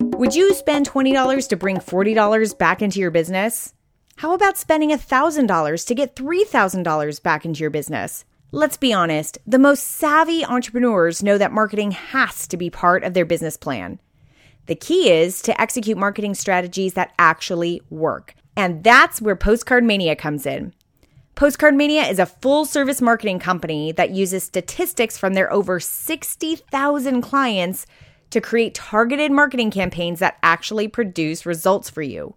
Would 0.00 0.34
you 0.34 0.54
spend 0.54 0.86
twenty 0.86 1.12
dollars 1.12 1.48
to 1.48 1.56
bring 1.56 1.80
forty 1.80 2.14
dollars 2.14 2.54
back 2.54 2.82
into 2.82 3.00
your 3.00 3.10
business? 3.10 3.74
How 4.16 4.34
about 4.34 4.58
spending 4.58 4.96
thousand 4.96 5.46
dollars 5.46 5.84
to 5.86 5.94
get 5.94 6.14
three 6.14 6.44
thousand 6.44 6.82
dollars 6.82 7.18
back 7.20 7.44
into 7.44 7.60
your 7.60 7.70
business? 7.70 8.24
Let's 8.52 8.76
be 8.76 8.92
honest, 8.92 9.38
the 9.46 9.60
most 9.60 9.86
savvy 9.86 10.44
entrepreneurs 10.44 11.22
know 11.22 11.38
that 11.38 11.52
marketing 11.52 11.92
has 11.92 12.48
to 12.48 12.56
be 12.56 12.68
part 12.68 13.04
of 13.04 13.14
their 13.14 13.24
business 13.24 13.56
plan. 13.56 14.00
The 14.66 14.74
key 14.74 15.08
is 15.08 15.40
to 15.42 15.60
execute 15.60 15.96
marketing 15.96 16.34
strategies 16.34 16.94
that 16.94 17.12
actually 17.16 17.80
work. 17.90 18.34
And 18.56 18.82
that's 18.82 19.22
where 19.22 19.36
Postcard 19.36 19.84
Mania 19.84 20.16
comes 20.16 20.46
in. 20.46 20.74
Postcard 21.36 21.76
Mania 21.76 22.02
is 22.02 22.18
a 22.18 22.26
full 22.26 22.64
service 22.64 23.00
marketing 23.00 23.38
company 23.38 23.92
that 23.92 24.10
uses 24.10 24.42
statistics 24.42 25.16
from 25.16 25.34
their 25.34 25.52
over 25.52 25.78
60,000 25.78 27.22
clients 27.22 27.86
to 28.30 28.40
create 28.40 28.74
targeted 28.74 29.30
marketing 29.30 29.70
campaigns 29.70 30.18
that 30.18 30.38
actually 30.42 30.88
produce 30.88 31.46
results 31.46 31.88
for 31.88 32.02
you. 32.02 32.34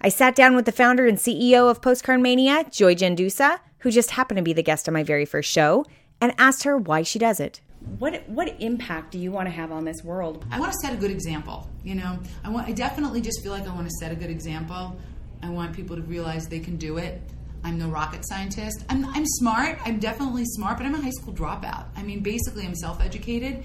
I 0.00 0.08
sat 0.08 0.34
down 0.34 0.56
with 0.56 0.64
the 0.64 0.72
founder 0.72 1.06
and 1.06 1.18
CEO 1.18 1.70
of 1.70 1.80
Postcard 1.80 2.20
Mania, 2.20 2.64
Joy 2.68 2.96
Gendusa, 2.96 3.60
who 3.82 3.90
just 3.90 4.12
happened 4.12 4.38
to 4.38 4.42
be 4.42 4.52
the 4.52 4.62
guest 4.62 4.88
on 4.88 4.94
my 4.94 5.02
very 5.02 5.24
first 5.24 5.50
show, 5.50 5.84
and 6.20 6.32
asked 6.38 6.64
her 6.64 6.76
why 6.76 7.02
she 7.02 7.18
does 7.18 7.40
it. 7.40 7.60
What 7.98 8.28
what 8.28 8.54
impact 8.60 9.10
do 9.10 9.18
you 9.18 9.32
want 9.32 9.46
to 9.46 9.50
have 9.50 9.72
on 9.72 9.84
this 9.84 10.04
world? 10.04 10.44
I 10.50 10.60
want 10.60 10.72
to 10.72 10.78
set 10.78 10.92
a 10.92 10.96
good 10.96 11.10
example. 11.10 11.68
You 11.82 11.96
know, 11.96 12.18
I 12.44 12.48
want. 12.48 12.68
I 12.68 12.72
definitely 12.72 13.20
just 13.20 13.42
feel 13.42 13.52
like 13.52 13.66
I 13.66 13.74
want 13.74 13.86
to 13.88 13.94
set 14.00 14.12
a 14.12 14.14
good 14.14 14.30
example. 14.30 14.96
I 15.42 15.50
want 15.50 15.74
people 15.74 15.96
to 15.96 16.02
realize 16.02 16.46
they 16.46 16.60
can 16.60 16.76
do 16.76 16.98
it. 16.98 17.20
I'm 17.64 17.78
no 17.78 17.88
rocket 17.88 18.26
scientist. 18.26 18.84
I'm, 18.88 19.04
I'm 19.06 19.24
smart. 19.26 19.78
I'm 19.84 19.98
definitely 19.98 20.44
smart, 20.44 20.78
but 20.78 20.86
I'm 20.86 20.94
a 20.94 21.00
high 21.00 21.10
school 21.10 21.32
dropout. 21.32 21.86
I 21.96 22.02
mean, 22.02 22.20
basically, 22.20 22.64
I'm 22.64 22.74
self-educated. 22.74 23.64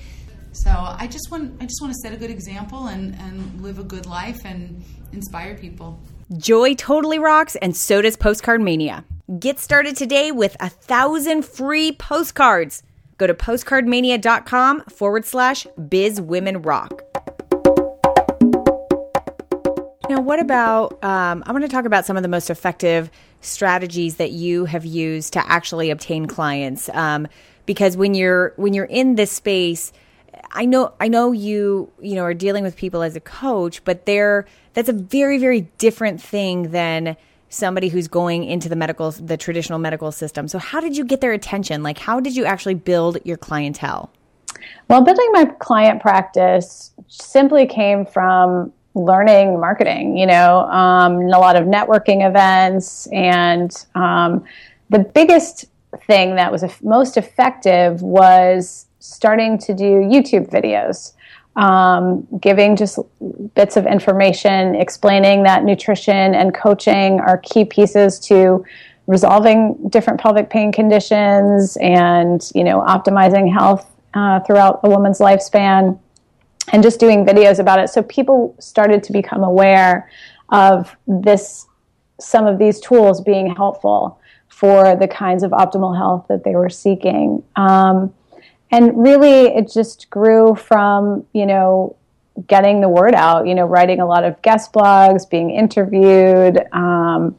So 0.51 0.71
I 0.71 1.07
just 1.07 1.29
want 1.29 1.61
I 1.61 1.65
just 1.65 1.79
want 1.81 1.93
to 1.93 1.99
set 2.01 2.13
a 2.13 2.17
good 2.17 2.31
example 2.31 2.87
and, 2.87 3.15
and 3.15 3.61
live 3.61 3.77
a 3.77 3.83
good 3.83 4.07
life 4.07 4.39
and 4.45 4.83
inspire 5.13 5.55
people. 5.55 5.99
Joy 6.37 6.73
totally 6.73 7.19
rocks, 7.19 7.55
and 7.57 7.75
so 7.75 8.01
does 8.01 8.17
Postcard 8.17 8.61
Mania. 8.61 9.05
Get 9.27 9.59
started 9.59 9.97
today 9.97 10.31
with 10.31 10.55
a 10.61 10.69
thousand 10.69 11.43
free 11.43 11.91
postcards. 11.91 12.81
Go 13.17 13.27
to 13.27 13.33
postcardmania.com 13.33 14.85
forward 14.85 15.25
slash 15.25 15.67
bizwomenrock. 15.77 17.01
Now, 20.09 20.21
what 20.21 20.39
about? 20.39 21.03
Um, 21.03 21.43
I 21.45 21.51
want 21.51 21.65
to 21.65 21.67
talk 21.67 21.83
about 21.83 22.05
some 22.05 22.15
of 22.15 22.23
the 22.23 22.29
most 22.29 22.49
effective 22.49 23.11
strategies 23.41 24.15
that 24.15 24.31
you 24.31 24.63
have 24.63 24.85
used 24.85 25.33
to 25.33 25.45
actually 25.45 25.89
obtain 25.89 26.27
clients. 26.27 26.87
Um, 26.93 27.27
because 27.65 27.97
when 27.97 28.13
you're 28.13 28.53
when 28.55 28.73
you're 28.73 28.85
in 28.85 29.15
this 29.15 29.33
space, 29.33 29.91
I 30.53 30.63
know 30.63 30.93
I 31.01 31.09
know 31.09 31.33
you 31.33 31.91
you 32.01 32.15
know 32.15 32.23
are 32.23 32.33
dealing 32.33 32.63
with 32.63 32.77
people 32.77 33.01
as 33.01 33.17
a 33.17 33.21
coach, 33.21 33.83
but 33.83 34.05
they're 34.05 34.45
that's 34.73 34.87
a 34.87 34.93
very 34.93 35.37
very 35.37 35.61
different 35.79 36.21
thing 36.21 36.71
than 36.71 37.17
somebody 37.49 37.89
who's 37.89 38.07
going 38.07 38.43
into 38.43 38.69
the 38.69 38.75
medical 38.75 39.11
the 39.11 39.37
traditional 39.37 39.79
medical 39.79 40.11
system. 40.11 40.47
So 40.47 40.59
how 40.59 40.79
did 40.79 40.97
you 40.97 41.05
get 41.05 41.21
their 41.21 41.33
attention? 41.33 41.83
Like 41.83 41.97
how 41.97 42.19
did 42.19 42.35
you 42.35 42.45
actually 42.45 42.75
build 42.75 43.17
your 43.23 43.37
clientele? 43.37 44.11
Well, 44.89 45.01
building 45.01 45.29
my 45.31 45.45
client 45.45 46.01
practice 46.01 46.91
simply 47.07 47.65
came 47.65 48.05
from 48.05 48.71
learning 48.95 49.59
marketing, 49.59 50.17
you 50.17 50.25
know, 50.25 50.61
um, 50.61 51.21
a 51.21 51.39
lot 51.39 51.55
of 51.55 51.65
networking 51.65 52.27
events. 52.27 53.07
And 53.07 53.71
um, 53.95 54.43
the 54.89 54.99
biggest 54.99 55.65
thing 56.05 56.35
that 56.35 56.51
was 56.51 56.63
most 56.81 57.17
effective 57.17 58.01
was 58.01 58.87
starting 58.99 59.57
to 59.59 59.73
do 59.73 59.85
YouTube 59.85 60.49
videos 60.49 61.13
um, 61.57 62.27
giving 62.39 62.75
just 62.75 62.99
bits 63.55 63.77
of 63.77 63.85
information, 63.85 64.75
explaining 64.75 65.43
that 65.43 65.63
nutrition 65.63 66.35
and 66.35 66.53
coaching 66.53 67.19
are 67.19 67.37
key 67.39 67.65
pieces 67.65 68.19
to 68.19 68.65
resolving 69.07 69.77
different 69.89 70.19
pelvic 70.19 70.49
pain 70.49 70.71
conditions 70.71 71.77
and 71.77 72.51
you 72.53 72.63
know 72.63 72.81
optimizing 72.81 73.51
health 73.51 73.89
uh, 74.13 74.39
throughout 74.41 74.81
a 74.83 74.89
woman's 74.89 75.19
lifespan 75.19 75.97
and 76.73 76.83
just 76.83 76.99
doing 76.99 77.25
videos 77.25 77.59
about 77.59 77.79
it. 77.79 77.89
So 77.89 78.03
people 78.03 78.55
started 78.59 79.03
to 79.03 79.13
become 79.13 79.43
aware 79.43 80.09
of 80.49 80.95
this 81.07 81.65
some 82.19 82.47
of 82.47 82.57
these 82.57 82.79
tools 82.79 83.21
being 83.21 83.55
helpful 83.55 84.19
for 84.49 84.95
the 84.95 85.07
kinds 85.07 85.43
of 85.43 85.51
optimal 85.51 85.95
health 85.95 86.25
that 86.29 86.43
they 86.43 86.55
were 86.55 86.69
seeking. 86.69 87.43
Um, 87.55 88.13
and 88.71 89.01
really 89.01 89.47
it 89.55 89.71
just 89.71 90.09
grew 90.09 90.55
from 90.55 91.25
you 91.33 91.45
know 91.45 91.95
getting 92.45 92.81
the 92.81 92.89
word 92.89 93.15
out 93.15 93.47
you 93.47 93.55
know 93.55 93.65
writing 93.65 93.99
a 93.99 94.05
lot 94.05 94.23
of 94.23 94.39
guest 94.43 94.71
blogs 94.71 95.27
being 95.29 95.49
interviewed 95.49 96.61
um, 96.71 97.35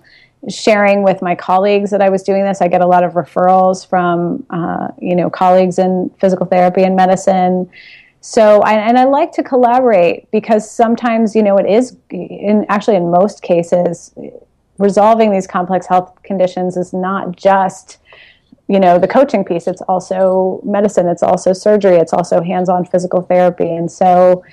sharing 0.49 1.03
with 1.03 1.21
my 1.21 1.35
colleagues 1.35 1.91
that 1.91 2.01
i 2.01 2.09
was 2.09 2.23
doing 2.23 2.45
this. 2.45 2.61
I 2.61 2.69
get 2.69 2.81
a 2.81 2.87
lot 2.87 3.05
of 3.05 3.13
referrals 3.13 3.87
from 3.87 4.45
uh, 4.51 4.89
you 5.01 5.17
know 5.17 5.31
colleagues 5.31 5.79
in 5.79 6.11
physical 6.21 6.47
therapy 6.47 6.83
and 6.83 6.97
medicine. 6.97 7.71
So 8.21 8.61
I, 8.63 8.75
and 8.75 8.99
i 8.99 9.05
like 9.05 9.33
to 9.33 9.43
collaborate 9.43 10.31
because 10.31 10.69
sometimes 10.69 11.35
you 11.35 11.43
know 11.43 11.57
it 11.59 11.67
is 11.67 11.97
in 12.11 12.67
actually 12.69 12.97
in 12.97 13.11
most 13.11 13.43
cases 13.43 14.13
resolving 14.79 15.33
these 15.33 15.47
complex 15.47 15.87
health 15.87 16.13
conditions 16.23 16.77
is 16.77 16.93
not 16.93 17.37
just 17.37 17.99
you 18.69 18.79
know 18.79 18.99
the 18.99 19.09
coaching 19.09 19.45
piece. 19.45 19.67
It's 19.67 19.83
also 19.83 20.61
medicine. 20.65 21.09
It's 21.09 21.23
also 21.23 21.53
surgery. 21.53 21.97
It's 21.97 22.13
also 22.13 22.43
hands-on 22.43 22.85
physical 22.85 23.23
therapy. 23.23 23.75
And 23.75 23.91
so 23.91 24.45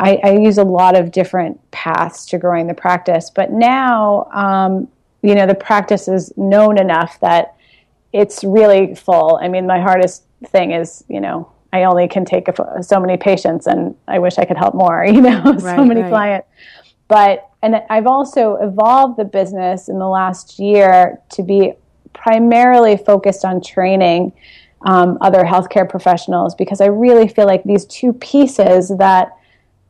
I, 0.00 0.18
I 0.24 0.30
use 0.38 0.56
a 0.56 0.64
lot 0.64 0.96
of 0.96 1.12
different 1.12 1.60
paths 1.70 2.24
to 2.26 2.38
growing 2.38 2.66
the 2.66 2.74
practice 2.74 3.30
but 3.30 3.52
now 3.52 4.24
um, 4.32 4.88
you 5.22 5.34
know 5.34 5.46
the 5.46 5.54
practice 5.54 6.08
is 6.08 6.32
known 6.36 6.78
enough 6.78 7.20
that 7.20 7.54
it's 8.12 8.42
really 8.42 8.94
full 8.94 9.38
i 9.42 9.48
mean 9.48 9.66
my 9.66 9.80
hardest 9.80 10.24
thing 10.46 10.72
is 10.72 11.04
you 11.08 11.20
know 11.20 11.50
i 11.72 11.84
only 11.84 12.08
can 12.08 12.24
take 12.24 12.48
a, 12.48 12.82
so 12.82 12.98
many 12.98 13.16
patients 13.16 13.66
and 13.66 13.94
i 14.08 14.18
wish 14.18 14.38
i 14.38 14.44
could 14.44 14.56
help 14.56 14.74
more 14.74 15.04
you 15.08 15.20
know 15.20 15.42
right, 15.42 15.76
so 15.76 15.84
many 15.84 16.00
right. 16.00 16.10
clients 16.10 16.48
but 17.06 17.50
and 17.62 17.82
i've 17.90 18.06
also 18.06 18.56
evolved 18.56 19.18
the 19.18 19.24
business 19.24 19.88
in 19.88 19.98
the 19.98 20.08
last 20.08 20.58
year 20.58 21.20
to 21.28 21.42
be 21.42 21.72
primarily 22.12 22.96
focused 22.96 23.44
on 23.44 23.60
training 23.60 24.32
um, 24.82 25.18
other 25.20 25.44
healthcare 25.44 25.88
professionals 25.88 26.54
because 26.54 26.80
I 26.80 26.86
really 26.86 27.28
feel 27.28 27.46
like 27.46 27.62
these 27.64 27.84
two 27.86 28.12
pieces 28.14 28.90
that 28.98 29.36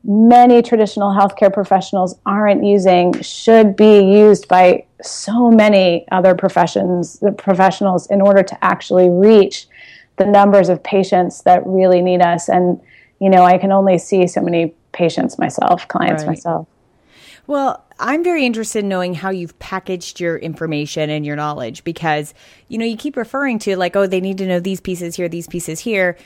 many 0.04 0.62
traditional 0.62 1.10
healthcare 1.12 1.52
professionals 1.52 2.18
aren't 2.24 2.64
using 2.64 3.20
should 3.20 3.76
be 3.76 4.00
used 4.00 4.48
by 4.48 4.84
so 5.02 5.50
many 5.50 6.06
other 6.10 6.34
professions 6.34 7.22
professionals 7.36 8.06
in 8.08 8.20
order 8.20 8.42
to 8.42 8.64
actually 8.64 9.10
reach 9.10 9.66
the 10.16 10.24
numbers 10.24 10.68
of 10.68 10.82
patients 10.82 11.42
that 11.42 11.66
really 11.66 12.00
need 12.00 12.22
us 12.22 12.48
and 12.48 12.80
you 13.20 13.28
know 13.28 13.44
I 13.44 13.58
can 13.58 13.72
only 13.72 13.98
see 13.98 14.26
so 14.26 14.40
many 14.40 14.74
patients 14.92 15.38
myself 15.38 15.86
clients 15.88 16.22
right. 16.22 16.30
myself 16.30 16.66
well, 17.50 17.84
I'm 17.98 18.22
very 18.22 18.46
interested 18.46 18.84
in 18.84 18.88
knowing 18.88 19.12
how 19.12 19.30
you've 19.30 19.58
packaged 19.58 20.20
your 20.20 20.36
information 20.36 21.10
and 21.10 21.26
your 21.26 21.34
knowledge 21.34 21.82
because, 21.82 22.32
you 22.68 22.78
know, 22.78 22.84
you 22.84 22.96
keep 22.96 23.16
referring 23.16 23.58
to 23.60 23.76
like, 23.76 23.96
oh, 23.96 24.06
they 24.06 24.20
need 24.20 24.38
to 24.38 24.46
know 24.46 24.60
these 24.60 24.80
pieces 24.80 25.16
here, 25.16 25.28
these 25.28 25.48
pieces 25.48 25.80
here. 25.80 26.16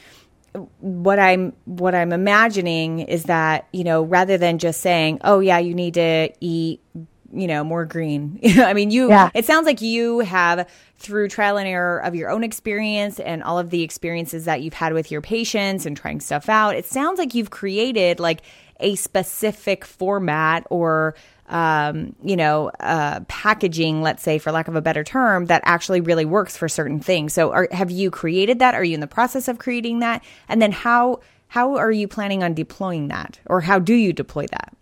What 0.81 1.19
I'm 1.19 1.53
what 1.65 1.95
I'm 1.95 2.13
imagining 2.13 3.01
is 3.01 3.25
that 3.25 3.67
you 3.73 3.85
know 3.85 4.03
rather 4.03 4.39
than 4.39 4.59
just 4.59 4.81
saying, 4.81 5.19
"Oh 5.25 5.41
yeah, 5.41 5.59
you 5.59 5.75
need 5.75 5.95
to 5.95 6.31
eat." 6.41 6.81
You 7.37 7.49
know, 7.49 7.65
more 7.65 7.85
green. 7.85 8.39
I 8.59 8.75
mean, 8.75 8.93
you, 8.93 9.09
Yeah. 9.09 9.29
it 9.35 9.45
sounds 9.45 9.67
like 9.67 9.81
you 9.81 10.21
have, 10.21 10.69
through 10.99 11.27
trial 11.27 11.57
and 11.57 11.67
error 11.67 11.99
of 11.99 12.15
your 12.15 12.31
own 12.31 12.45
experience 12.45 13.19
and 13.19 13.43
all 13.43 13.59
of 13.59 13.71
the 13.71 13.83
experiences 13.83 14.45
that 14.45 14.63
you've 14.63 14.75
had 14.75 14.93
with 14.93 15.11
your 15.11 15.21
patients 15.21 15.85
and 15.85 15.97
trying 15.97 16.21
stuff 16.21 16.49
out, 16.49 16.77
it 16.77 16.85
sounds 16.85 17.19
like 17.19 17.35
you've 17.35 17.51
created 17.51 18.21
like 18.21 18.43
a 18.79 18.95
specific 18.95 19.85
format 19.85 20.65
or 20.71 21.17
um, 21.49 22.15
you 22.23 22.37
know, 22.37 22.71
uh, 22.81 23.21
packaging, 23.29 24.03
let's 24.03 24.23
say, 24.23 24.39
for 24.39 24.51
lack 24.51 24.69
of 24.69 24.77
a 24.77 24.81
better 24.81 25.05
term, 25.05 25.47
that 25.47 25.63
actually 25.65 26.01
really 26.01 26.25
works 26.25 26.57
for 26.57 26.69
certain 26.69 27.01
things. 27.01 27.33
So, 27.33 27.53
are, 27.53 27.69
have 27.71 27.91
you 27.91 28.11
created 28.11 28.59
that? 28.61 28.75
Are 28.75 28.85
you 28.85 28.95
in 28.95 29.01
the 29.01 29.07
process 29.07 29.49
of 29.49 29.59
creating 29.59 30.01
that? 30.01 30.25
And 30.49 30.61
then 30.63 30.73
how 30.73 31.21
how 31.49 31.77
are 31.77 31.93
you 31.93 32.09
planning 32.09 32.43
on 32.43 32.55
deploying 32.55 33.09
that, 33.09 33.39
or 33.47 33.61
how 33.61 33.79
do 33.79 33.95
you 33.95 34.13
deploy 34.13 34.47
that? 34.51 34.75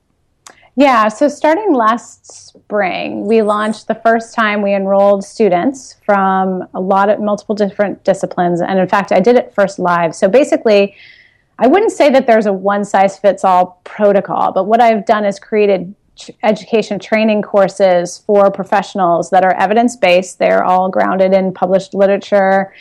Yeah, 0.75 1.09
so 1.09 1.29
starting 1.29 1.75
last 1.75 2.33
spring, 2.33 3.27
we 3.27 3.42
launched 3.42 3.88
the 3.88 3.94
first 3.94 4.35
time 4.35 4.62
we 4.62 4.75
enrolled 4.75 5.22
students 5.22 5.96
from 6.07 6.66
a 6.72 6.81
lot 6.81 7.11
of 7.11 7.20
multiple 7.20 7.55
different 7.55 8.05
disciplines. 8.05 8.62
And 8.62 8.79
in 8.79 8.88
fact, 8.88 9.12
I 9.12 9.20
did 9.20 9.37
it 9.37 9.53
first 9.55 9.79
live. 9.79 10.14
So 10.14 10.29
basically, 10.29 10.96
I 11.59 11.66
wouldn't 11.66 11.92
say 11.92 12.09
that 12.09 12.27
there's 12.27 12.46
a 12.46 12.55
one 12.55 12.87
size 12.87 13.18
fits 13.18 13.44
all 13.44 13.83
protocol, 13.85 14.53
but 14.53 14.64
what 14.64 14.81
I've 14.81 15.05
done 15.05 15.27
is 15.27 15.38
created 15.38 15.94
education 16.42 16.98
training 16.98 17.42
courses 17.42 18.18
for 18.18 18.51
professionals 18.51 19.31
that 19.31 19.44
are 19.44 19.55
evidence 19.55 19.96
based. 19.96 20.38
They're 20.38 20.64
all 20.64 20.88
grounded 20.88 21.33
in 21.33 21.53
published 21.53 21.94
literature 21.94 22.72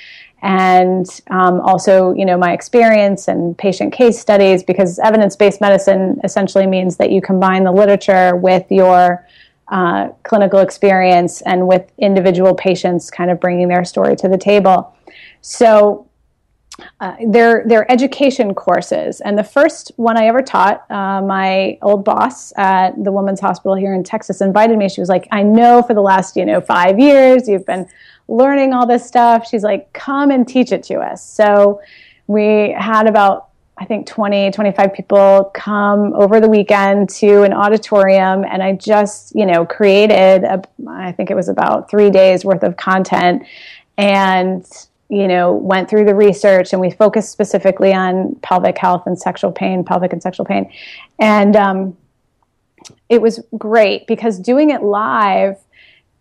and 0.42 1.22
um, 1.30 1.62
also 1.62 2.14
you 2.14 2.26
know 2.26 2.38
my 2.38 2.52
experience 2.52 3.28
and 3.28 3.58
patient 3.58 3.94
case 3.94 4.20
studies 4.20 4.64
because 4.64 4.98
evidence-based 5.00 5.62
medicine 5.62 6.20
essentially 6.24 6.66
means 6.66 6.98
that 6.98 7.12
you 7.12 7.22
combine 7.22 7.64
the 7.64 7.72
literature 7.72 8.36
with 8.36 8.66
your 8.72 9.26
uh, 9.68 10.10
clinical 10.24 10.60
experience 10.60 11.42
and 11.44 11.68
with 11.68 11.90
individual 12.00 12.56
patients 12.56 13.12
kind 13.12 13.30
of 13.30 13.40
bringing 13.40 13.68
their 13.68 13.86
story 13.86 14.16
to 14.16 14.28
the 14.28 14.38
table 14.38 14.96
so 15.42 16.08
uh, 17.00 17.16
they're, 17.28 17.64
they're 17.66 17.92
education 17.92 18.54
courses. 18.54 19.22
And 19.22 19.38
the 19.38 19.44
first 19.44 19.92
one 19.96 20.18
I 20.18 20.28
ever 20.28 20.42
taught, 20.42 20.90
uh, 20.90 21.22
my 21.22 21.78
old 21.82 22.04
boss 22.04 22.54
at 22.58 22.92
the 23.04 23.12
Women's 23.12 23.40
Hospital 23.40 23.76
here 23.76 23.94
in 23.94 24.04
Texas 24.04 24.42
invited 24.42 24.78
me. 24.78 24.90
She 24.90 25.02
was 25.02 25.10
like, 25.10 25.28
I 25.32 25.44
know 25.44 25.82
for 25.84 25.94
the 25.94 26.02
last, 26.02 26.36
you 26.36 26.46
know, 26.46 26.62
five 26.62 27.00
years 27.00 27.48
you've 27.48 27.66
been 27.66 27.88
learning 28.28 28.74
all 28.74 28.88
this 28.88 29.06
stuff. 29.06 29.48
She's 29.48 29.64
like, 29.64 29.92
come 29.94 30.32
and 30.32 30.48
teach 30.48 30.72
it 30.72 30.84
to 30.84 31.00
us. 31.00 31.26
So 31.26 31.82
we 32.28 32.76
had 32.78 33.08
about, 33.08 33.50
I 33.78 33.86
think 33.86 34.06
20, 34.08 34.52
25 34.52 34.94
people 34.94 35.52
come 35.54 36.14
over 36.14 36.40
the 36.40 36.48
weekend 36.48 37.10
to 37.10 37.44
an 37.44 37.52
auditorium 37.52 38.46
and 38.46 38.62
I 38.62 38.74
just, 38.74 39.34
you 39.36 39.46
know, 39.46 39.66
created, 39.66 40.44
a, 40.44 40.62
I 40.88 41.12
think 41.12 41.32
it 41.32 41.36
was 41.36 41.50
about 41.50 41.90
three 41.90 42.10
days 42.10 42.46
worth 42.46 42.64
of 42.64 42.78
content 42.78 43.44
and 43.98 44.66
you 45.12 45.28
know, 45.28 45.52
went 45.52 45.90
through 45.90 46.06
the 46.06 46.16
research 46.16 46.72
and 46.72 46.82
we 46.82 46.90
focused 46.90 47.34
specifically 47.34 47.94
on 47.94 48.34
pelvic 48.36 48.78
health 48.78 49.04
and 49.06 49.20
sexual 49.20 49.52
pain, 49.52 49.84
pelvic 49.84 50.14
and 50.14 50.24
sexual 50.24 50.46
pain. 50.46 50.72
And 51.20 51.58
um, 51.58 51.98
it 53.10 53.22
was 53.22 53.44
great 53.58 54.08
because 54.08 54.40
doing 54.40 54.70
it 54.70 54.82
live 54.82 55.58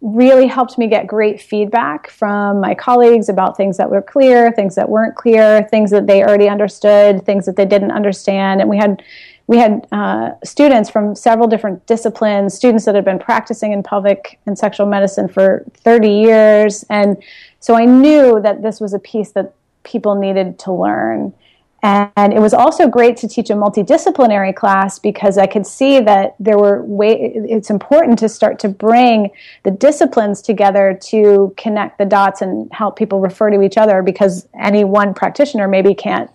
really 0.01 0.49
helped 0.49 0.77
me 0.77 0.89
get 0.89 1.07
great 1.07 1.41
feedback 1.41 2.11
from 2.11 2.61
my 2.61 2.75
colleagues 2.75 3.29
about 3.29 3.57
things 3.57 3.77
that 3.77 3.89
were 3.89 4.03
clear, 4.03 4.51
things 4.51 4.75
that 4.75 4.89
weren't 4.89 5.15
clear, 5.15 5.63
things 5.71 5.93
that 5.93 6.09
they 6.09 6.25
already 6.25 6.49
understood, 6.49 7.25
things 7.25 7.47
that 7.47 7.55
they 7.55 7.67
didn't 7.67 7.93
understand. 7.93 8.61
And 8.61 8.69
we 8.69 8.77
had 8.77 9.05
we 9.51 9.59
had 9.59 9.85
uh, 9.91 10.31
students 10.45 10.89
from 10.89 11.17
several 11.17 11.49
different 11.49 11.85
disciplines, 11.89 12.55
students 12.55 12.85
that 12.85 12.95
had 12.95 13.05
been 13.05 13.19
practicing 13.19 13.73
in 13.73 13.83
pelvic 13.83 14.39
and 14.47 14.57
sexual 14.57 14.87
medicine 14.87 15.27
for 15.27 15.65
30 15.79 16.09
years. 16.09 16.85
And 16.89 17.21
so 17.59 17.75
I 17.75 17.85
knew 17.85 18.41
that 18.43 18.63
this 18.63 18.79
was 18.79 18.95
a 18.95 19.01
piece 19.01 19.33
that 19.33 19.53
people 19.83 20.15
needed 20.15 20.61
to 20.61 20.73
learn. 20.73 21.35
And 21.83 22.33
it 22.33 22.39
was 22.39 22.55
also 22.55 22.87
great 22.87 23.17
to 23.17 23.27
teach 23.27 23.51
a 23.51 23.55
multidisciplinary 23.55 24.55
class 24.55 25.01
because 25.01 25.37
I 25.37 25.49
could 25.49 25.67
see 25.67 25.99
that 25.99 26.37
there 26.39 26.57
were 26.57 26.85
way, 26.85 27.33
it's 27.35 27.71
important 27.71 28.21
to 28.21 28.29
start 28.29 28.61
to 28.61 28.69
bring 28.69 29.31
the 29.65 29.73
disciplines 29.73 30.43
together 30.43 30.97
to 31.07 31.53
connect 31.57 31.99
the 31.99 32.05
dots 32.05 32.41
and 32.41 32.73
help 32.73 32.95
people 32.95 33.19
refer 33.19 33.51
to 33.51 33.63
each 33.63 33.77
other 33.77 34.01
because 34.01 34.47
any 34.55 34.85
one 34.85 35.13
practitioner 35.13 35.67
maybe 35.67 35.93
can't 35.93 36.31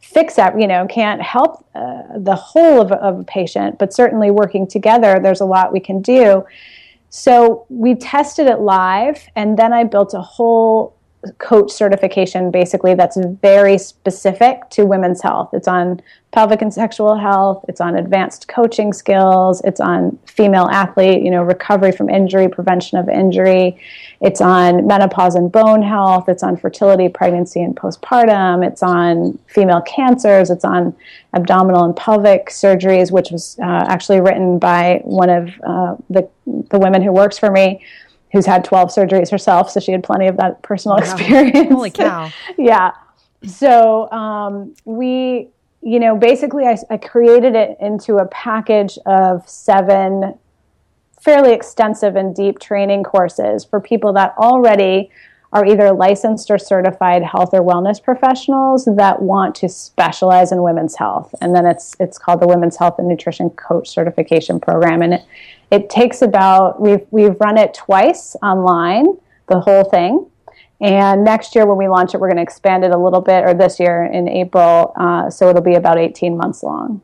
fix 0.00 0.34
that, 0.36 0.58
you 0.60 0.66
know, 0.66 0.86
can't 0.86 1.22
help 1.22 1.64
uh, 1.74 2.02
the 2.16 2.34
whole 2.34 2.80
of, 2.80 2.92
of 2.92 3.20
a 3.20 3.24
patient, 3.24 3.78
but 3.78 3.92
certainly 3.92 4.30
working 4.30 4.66
together, 4.66 5.20
there's 5.22 5.40
a 5.40 5.44
lot 5.44 5.72
we 5.72 5.80
can 5.80 6.02
do. 6.02 6.44
So 7.10 7.66
we 7.68 7.94
tested 7.94 8.46
it 8.46 8.60
live, 8.60 9.28
and 9.36 9.58
then 9.58 9.72
I 9.72 9.84
built 9.84 10.14
a 10.14 10.20
whole 10.20 10.96
coach 11.38 11.70
certification 11.70 12.50
basically 12.50 12.94
that's 12.94 13.18
very 13.42 13.76
specific 13.76 14.68
to 14.70 14.86
women's 14.86 15.20
health. 15.20 15.50
It's 15.52 15.68
on 15.68 16.00
pelvic 16.32 16.62
and 16.62 16.72
sexual 16.72 17.16
health, 17.16 17.64
it's 17.68 17.80
on 17.80 17.96
advanced 17.96 18.48
coaching 18.48 18.92
skills, 18.92 19.60
it's 19.64 19.80
on 19.80 20.18
female 20.24 20.68
athlete, 20.70 21.22
you 21.22 21.30
know, 21.30 21.42
recovery 21.42 21.92
from 21.92 22.08
injury, 22.08 22.48
prevention 22.48 22.96
of 22.98 23.08
injury. 23.08 23.78
It's 24.20 24.40
on 24.40 24.86
menopause 24.86 25.34
and 25.34 25.50
bone 25.50 25.82
health, 25.82 26.28
it's 26.28 26.42
on 26.42 26.56
fertility, 26.56 27.08
pregnancy 27.08 27.60
and 27.60 27.76
postpartum, 27.76 28.66
it's 28.66 28.82
on 28.82 29.38
female 29.46 29.82
cancers, 29.82 30.50
it's 30.50 30.64
on 30.64 30.96
abdominal 31.34 31.84
and 31.84 31.94
pelvic 31.96 32.46
surgeries 32.46 33.12
which 33.12 33.30
was 33.30 33.58
uh, 33.58 33.84
actually 33.88 34.20
written 34.20 34.58
by 34.58 35.00
one 35.04 35.28
of 35.28 35.50
uh, 35.66 35.96
the 36.08 36.28
the 36.70 36.78
women 36.78 37.02
who 37.02 37.12
works 37.12 37.38
for 37.38 37.50
me 37.50 37.84
who's 38.32 38.46
had 38.46 38.64
12 38.64 38.90
surgeries 38.90 39.30
herself, 39.30 39.70
so 39.70 39.80
she 39.80 39.92
had 39.92 40.04
plenty 40.04 40.26
of 40.26 40.36
that 40.36 40.62
personal 40.62 40.96
wow. 40.96 41.02
experience. 41.02 41.72
Holy 41.72 41.90
cow. 41.90 42.30
yeah. 42.58 42.92
So 43.44 44.10
um, 44.10 44.74
we, 44.84 45.48
you 45.82 45.98
know, 45.98 46.16
basically 46.16 46.64
I, 46.66 46.76
I 46.90 46.96
created 46.96 47.54
it 47.54 47.76
into 47.80 48.16
a 48.16 48.26
package 48.26 48.98
of 49.06 49.48
seven 49.48 50.38
fairly 51.20 51.52
extensive 51.52 52.16
and 52.16 52.34
deep 52.34 52.58
training 52.58 53.04
courses 53.04 53.64
for 53.64 53.80
people 53.80 54.12
that 54.14 54.34
already 54.38 55.10
are 55.52 55.66
either 55.66 55.92
licensed 55.92 56.50
or 56.50 56.58
certified 56.58 57.22
health 57.22 57.50
or 57.52 57.60
wellness 57.60 58.02
professionals 58.02 58.84
that 58.84 59.20
want 59.20 59.54
to 59.56 59.68
specialize 59.68 60.52
in 60.52 60.62
women's 60.62 60.96
health. 60.96 61.34
And 61.40 61.54
then 61.54 61.66
it's 61.66 61.96
it's 61.98 62.18
called 62.18 62.40
the 62.40 62.46
Women's 62.46 62.76
Health 62.76 62.98
and 62.98 63.08
Nutrition 63.08 63.50
Coach 63.50 63.88
Certification 63.88 64.60
Program. 64.60 65.02
And 65.02 65.14
it, 65.14 65.24
it 65.70 65.90
takes 65.90 66.22
about 66.22 66.80
we've 66.80 67.06
we've 67.10 67.36
run 67.40 67.56
it 67.56 67.74
twice 67.74 68.36
online, 68.42 69.16
the 69.48 69.60
whole 69.60 69.84
thing. 69.84 70.26
And 70.80 71.24
next 71.24 71.54
year 71.54 71.66
when 71.66 71.76
we 71.76 71.88
launch 71.88 72.14
it, 72.14 72.20
we're 72.20 72.28
going 72.28 72.38
to 72.38 72.42
expand 72.42 72.84
it 72.84 72.90
a 72.90 72.96
little 72.96 73.20
bit, 73.20 73.44
or 73.44 73.52
this 73.52 73.78
year 73.78 74.04
in 74.04 74.28
April, 74.28 74.94
uh, 74.96 75.28
so 75.28 75.50
it'll 75.50 75.62
be 75.62 75.74
about 75.74 75.98
18 75.98 76.36
months 76.36 76.62
long. 76.62 77.02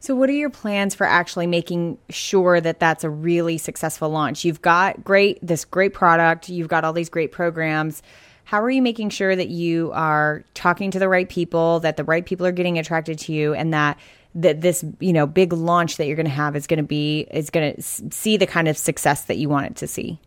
So, 0.00 0.14
what 0.14 0.30
are 0.30 0.34
your 0.34 0.50
plans 0.50 0.94
for 0.94 1.06
actually 1.06 1.46
making 1.46 1.98
sure 2.08 2.60
that 2.60 2.80
that's 2.80 3.04
a 3.04 3.10
really 3.10 3.58
successful 3.58 4.08
launch? 4.08 4.44
You've 4.44 4.62
got 4.62 5.04
great 5.04 5.38
this 5.42 5.64
great 5.64 5.92
product, 5.92 6.48
you've 6.48 6.68
got 6.68 6.84
all 6.84 6.92
these 6.92 7.10
great 7.10 7.32
programs. 7.32 8.02
How 8.44 8.62
are 8.62 8.70
you 8.70 8.80
making 8.80 9.10
sure 9.10 9.36
that 9.36 9.48
you 9.48 9.90
are 9.92 10.42
talking 10.54 10.90
to 10.92 10.98
the 10.98 11.08
right 11.08 11.28
people, 11.28 11.80
that 11.80 11.98
the 11.98 12.04
right 12.04 12.24
people 12.24 12.46
are 12.46 12.52
getting 12.52 12.78
attracted 12.78 13.18
to 13.20 13.32
you, 13.32 13.52
and 13.52 13.74
that 13.74 13.98
that 14.38 14.60
this 14.60 14.84
you 15.00 15.12
know 15.12 15.26
big 15.26 15.52
launch 15.52 15.96
that 15.96 16.06
you're 16.06 16.16
going 16.16 16.26
to 16.26 16.32
have 16.32 16.56
is 16.56 16.66
going 16.66 16.78
to 16.78 16.82
be 16.82 17.26
is 17.30 17.50
going 17.50 17.74
to 17.74 17.82
see 17.82 18.36
the 18.36 18.46
kind 18.46 18.68
of 18.68 18.76
success 18.76 19.24
that 19.24 19.36
you 19.36 19.48
want 19.48 19.66
it 19.66 19.76
to 19.76 19.86
see? 19.86 20.18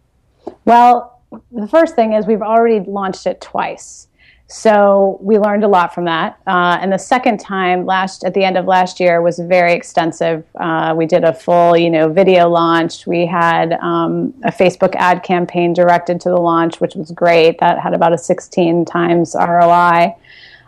Well, 0.65 1.21
the 1.51 1.67
first 1.67 1.95
thing 1.95 2.13
is 2.13 2.25
we've 2.25 2.41
already 2.41 2.79
launched 2.89 3.25
it 3.25 3.41
twice. 3.41 4.07
So 4.47 5.17
we 5.21 5.39
learned 5.39 5.63
a 5.63 5.69
lot 5.69 5.95
from 5.95 6.03
that. 6.05 6.37
Uh, 6.45 6.77
and 6.81 6.91
the 6.91 6.99
second 6.99 7.39
time, 7.39 7.85
last 7.85 8.25
at 8.25 8.33
the 8.33 8.43
end 8.43 8.57
of 8.57 8.65
last 8.65 8.99
year, 8.99 9.21
was 9.21 9.39
very 9.39 9.71
extensive. 9.71 10.43
Uh, 10.59 10.93
we 10.95 11.05
did 11.05 11.23
a 11.23 11.33
full, 11.33 11.77
you 11.77 11.89
know, 11.89 12.09
video 12.09 12.49
launch. 12.49 13.07
We 13.07 13.25
had 13.25 13.73
um, 13.81 14.33
a 14.43 14.51
Facebook 14.51 14.93
ad 14.95 15.23
campaign 15.23 15.71
directed 15.71 16.19
to 16.21 16.29
the 16.29 16.37
launch, 16.37 16.81
which 16.81 16.95
was 16.95 17.11
great. 17.11 17.59
That 17.59 17.79
had 17.79 17.93
about 17.93 18.11
a 18.11 18.17
16 18.17 18.83
times 18.83 19.37
ROI. 19.39 20.17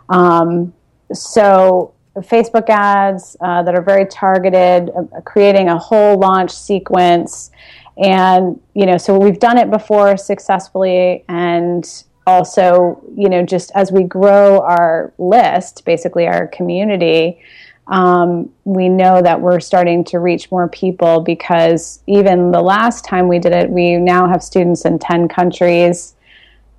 Um, 0.08 0.72
so 1.12 1.93
Facebook 2.20 2.68
ads 2.68 3.36
uh, 3.40 3.62
that 3.62 3.74
are 3.74 3.82
very 3.82 4.06
targeted, 4.06 4.90
uh, 4.90 5.20
creating 5.22 5.68
a 5.68 5.78
whole 5.78 6.18
launch 6.18 6.50
sequence. 6.50 7.50
And, 7.96 8.60
you 8.74 8.86
know, 8.86 8.98
so 8.98 9.18
we've 9.18 9.38
done 9.38 9.58
it 9.58 9.70
before 9.70 10.16
successfully. 10.16 11.24
And 11.28 11.88
also, 12.26 13.02
you 13.16 13.28
know, 13.28 13.44
just 13.44 13.70
as 13.74 13.92
we 13.92 14.04
grow 14.04 14.60
our 14.60 15.12
list, 15.18 15.84
basically 15.84 16.26
our 16.26 16.46
community, 16.48 17.40
um, 17.88 18.50
we 18.64 18.88
know 18.88 19.20
that 19.20 19.40
we're 19.40 19.60
starting 19.60 20.04
to 20.04 20.18
reach 20.18 20.50
more 20.50 20.68
people 20.68 21.20
because 21.20 22.02
even 22.06 22.50
the 22.50 22.62
last 22.62 23.04
time 23.04 23.28
we 23.28 23.38
did 23.38 23.52
it, 23.52 23.68
we 23.68 23.96
now 23.96 24.26
have 24.26 24.42
students 24.42 24.84
in 24.84 24.98
10 24.98 25.28
countries. 25.28 26.14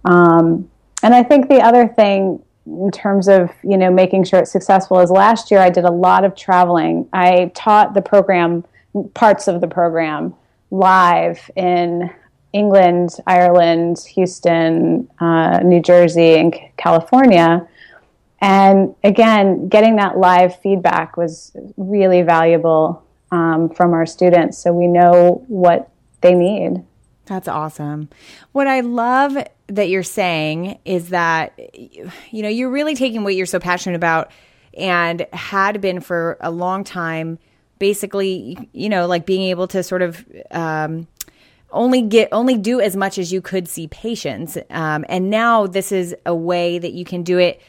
Um, 0.06 0.70
and 1.04 1.14
I 1.14 1.22
think 1.22 1.48
the 1.48 1.62
other 1.62 1.88
thing 1.88 2.42
in 2.66 2.92
terms 2.92 3.28
of 3.28 3.52
you 3.64 3.78
know 3.78 3.92
making 3.92 4.24
sure 4.24 4.40
it's 4.40 4.52
successful 4.52 5.00
is 5.00 5.12
last 5.12 5.52
year 5.52 5.60
I 5.60 5.70
did 5.70 5.86
a 5.86 5.92
lot 5.92 6.24
of 6.24 6.36
traveling. 6.36 7.08
I 7.14 7.52
taught 7.56 7.94
the 7.94 8.02
program 8.02 8.66
parts 9.14 9.48
of 9.48 9.62
the 9.62 9.68
program 9.68 10.34
live 10.72 11.50
in 11.56 12.10
England, 12.54 13.18
Ireland, 13.28 14.00
Houston, 14.16 15.10
uh, 15.20 15.60
New 15.60 15.82
Jersey, 15.82 16.40
and 16.40 16.56
California. 16.78 17.68
And 18.40 18.96
again, 19.04 19.68
getting 19.68 19.98
that 19.98 20.18
live 20.18 20.60
feedback 20.62 21.18
was 21.18 21.56
really 21.76 22.22
valuable 22.22 23.04
um, 23.32 23.70
from 23.70 23.94
our 23.94 24.06
students 24.06 24.58
so 24.58 24.72
we 24.72 24.88
know 24.88 25.44
what 25.48 25.90
they 26.22 26.34
need. 26.34 26.84
That's 27.26 27.48
awesome. 27.48 28.10
What 28.52 28.68
I 28.68 28.82
love 28.82 29.38
that 29.68 29.90
you're 29.90 30.04
saying 30.04 30.80
is 30.86 31.10
that, 31.10 31.60
you 32.32 32.44
know, 32.44 32.50
you're 32.50 32.70
really 32.70 32.96
taking 32.96 33.24
what 33.24 33.36
you're 33.36 33.46
so 33.46 33.60
passionate 33.60 33.96
about 33.96 34.32
and 34.78 35.26
had 35.34 35.82
been 35.82 36.02
for 36.02 36.38
a 36.42 36.52
long 36.52 36.84
time, 36.84 37.40
basically, 37.80 38.70
you 38.74 38.90
know, 38.90 39.08
like 39.08 39.26
being 39.26 39.50
able 39.50 39.68
to 39.70 39.82
sort 39.84 40.02
of, 40.02 40.24
um, 40.52 41.08
only 41.72 42.02
get 42.02 42.30
only 42.32 42.58
do 42.58 42.80
as 42.80 42.96
much 42.96 43.18
as 43.18 43.34
you 43.34 43.42
could 43.42 43.68
see 43.68 43.88
patients. 43.88 44.58
Um, 44.70 45.04
and 45.10 45.30
now 45.30 45.68
this 45.68 45.92
is 45.92 46.16
a 46.26 46.34
way 46.34 46.80
that 46.80 46.94
you 46.94 47.04
can 47.04 47.24
do 47.24 47.38
it 47.38 47.62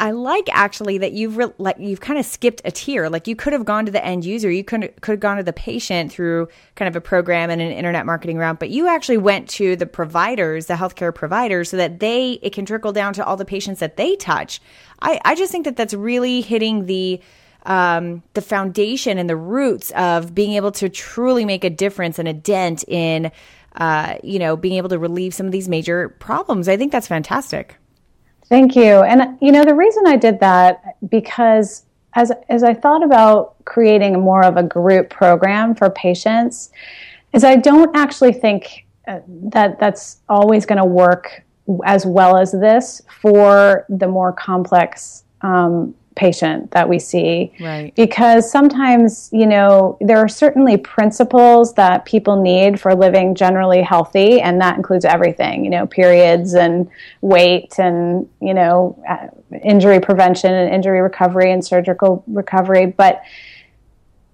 I 0.00 0.12
like 0.12 0.48
actually 0.50 0.96
that 0.98 1.12
you've 1.12 1.36
re- 1.36 1.52
like 1.58 1.76
you've 1.78 2.00
kind 2.00 2.18
of 2.18 2.24
skipped 2.24 2.62
a 2.64 2.70
tier. 2.70 3.10
Like 3.10 3.28
you 3.28 3.36
could 3.36 3.52
have 3.52 3.66
gone 3.66 3.84
to 3.84 3.92
the 3.92 4.02
end 4.02 4.24
user, 4.24 4.50
you 4.50 4.64
could 4.64 4.94
could 5.02 5.12
have 5.12 5.20
gone 5.20 5.36
to 5.36 5.42
the 5.42 5.52
patient 5.52 6.10
through 6.10 6.48
kind 6.74 6.88
of 6.88 6.96
a 6.96 7.02
program 7.02 7.50
and 7.50 7.60
an 7.60 7.70
internet 7.70 8.06
marketing 8.06 8.38
route, 8.38 8.58
but 8.58 8.70
you 8.70 8.88
actually 8.88 9.18
went 9.18 9.46
to 9.50 9.76
the 9.76 9.84
providers, 9.84 10.66
the 10.66 10.74
healthcare 10.74 11.14
providers, 11.14 11.68
so 11.68 11.76
that 11.76 12.00
they 12.00 12.38
it 12.40 12.54
can 12.54 12.64
trickle 12.64 12.92
down 12.92 13.12
to 13.12 13.24
all 13.24 13.36
the 13.36 13.44
patients 13.44 13.80
that 13.80 13.98
they 13.98 14.16
touch. 14.16 14.58
I 15.02 15.20
I 15.22 15.34
just 15.34 15.52
think 15.52 15.66
that 15.66 15.76
that's 15.76 15.92
really 15.92 16.40
hitting 16.40 16.86
the 16.86 17.20
um, 17.64 18.22
the 18.32 18.40
foundation 18.40 19.18
and 19.18 19.28
the 19.28 19.36
roots 19.36 19.90
of 19.90 20.34
being 20.34 20.54
able 20.54 20.72
to 20.72 20.88
truly 20.88 21.44
make 21.44 21.62
a 21.62 21.68
difference 21.68 22.18
and 22.18 22.26
a 22.26 22.32
dent 22.32 22.84
in, 22.88 23.30
uh, 23.76 24.16
you 24.22 24.38
know, 24.38 24.56
being 24.56 24.76
able 24.76 24.88
to 24.88 24.98
relieve 24.98 25.34
some 25.34 25.44
of 25.44 25.52
these 25.52 25.68
major 25.68 26.08
problems. 26.08 26.70
I 26.70 26.78
think 26.78 26.90
that's 26.90 27.06
fantastic. 27.06 27.76
Thank 28.50 28.74
you. 28.74 29.02
And 29.02 29.38
you 29.40 29.52
know, 29.52 29.64
the 29.64 29.74
reason 29.74 30.06
I 30.06 30.16
did 30.16 30.40
that 30.40 30.96
because 31.08 31.86
as 32.14 32.32
as 32.48 32.64
I 32.64 32.74
thought 32.74 33.02
about 33.02 33.54
creating 33.64 34.20
more 34.20 34.44
of 34.44 34.56
a 34.56 34.62
group 34.62 35.08
program 35.08 35.74
for 35.74 35.88
patients, 35.88 36.70
is 37.32 37.44
I 37.44 37.56
don't 37.56 37.96
actually 37.96 38.32
think 38.32 38.86
uh, 39.06 39.20
that 39.26 39.78
that's 39.78 40.18
always 40.28 40.66
going 40.66 40.78
to 40.78 40.84
work 40.84 41.44
as 41.84 42.04
well 42.04 42.36
as 42.36 42.50
this 42.50 43.00
for 43.22 43.86
the 43.88 44.08
more 44.08 44.32
complex 44.32 45.22
um, 45.42 45.94
patient 46.20 46.70
that 46.72 46.86
we 46.86 46.98
see. 46.98 47.50
Right. 47.58 47.94
Because 47.96 48.50
sometimes, 48.50 49.30
you 49.32 49.46
know, 49.46 49.96
there 50.02 50.18
are 50.18 50.28
certainly 50.28 50.76
principles 50.76 51.72
that 51.74 52.04
people 52.04 52.42
need 52.42 52.78
for 52.78 52.94
living 52.94 53.34
generally 53.34 53.80
healthy, 53.80 54.38
and 54.42 54.60
that 54.60 54.76
includes 54.76 55.06
everything, 55.06 55.64
you 55.64 55.70
know, 55.70 55.86
periods 55.86 56.52
and 56.54 56.90
weight 57.22 57.78
and, 57.78 58.28
you 58.42 58.52
know, 58.52 59.02
uh, 59.08 59.28
injury 59.64 59.98
prevention 59.98 60.52
and 60.52 60.74
injury 60.74 61.00
recovery 61.00 61.50
and 61.52 61.64
surgical 61.64 62.22
recovery. 62.26 62.84
But 62.84 63.22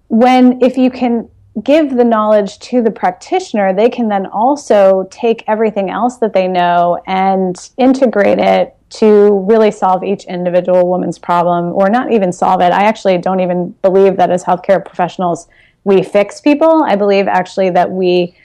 when, 0.08 0.60
if 0.60 0.76
you 0.76 0.90
can 0.90 1.28
give 1.62 1.96
the 1.96 2.04
knowledge 2.04 2.58
to 2.58 2.82
the 2.82 2.90
practitioner, 2.90 3.72
they 3.72 3.88
can 3.88 4.08
then 4.08 4.26
also 4.26 5.08
take 5.10 5.44
everything 5.46 5.88
else 5.88 6.16
that 6.18 6.32
they 6.32 6.48
know 6.48 7.00
and 7.06 7.70
integrate 7.78 8.38
it 8.38 8.75
to 8.88 9.40
really 9.48 9.70
solve 9.70 10.04
each 10.04 10.24
individual 10.24 10.88
woman's 10.88 11.18
problem 11.18 11.72
or 11.72 11.90
not 11.90 12.12
even 12.12 12.32
solve 12.32 12.60
it. 12.60 12.72
I 12.72 12.84
actually 12.84 13.18
don't 13.18 13.40
even 13.40 13.70
believe 13.82 14.16
that 14.16 14.30
as 14.30 14.44
healthcare 14.44 14.84
professionals 14.84 15.48
we 15.84 16.02
fix 16.02 16.40
people. 16.40 16.84
I 16.84 16.96
believe 16.96 17.28
actually 17.28 17.70
that 17.70 17.90
we 17.90 18.36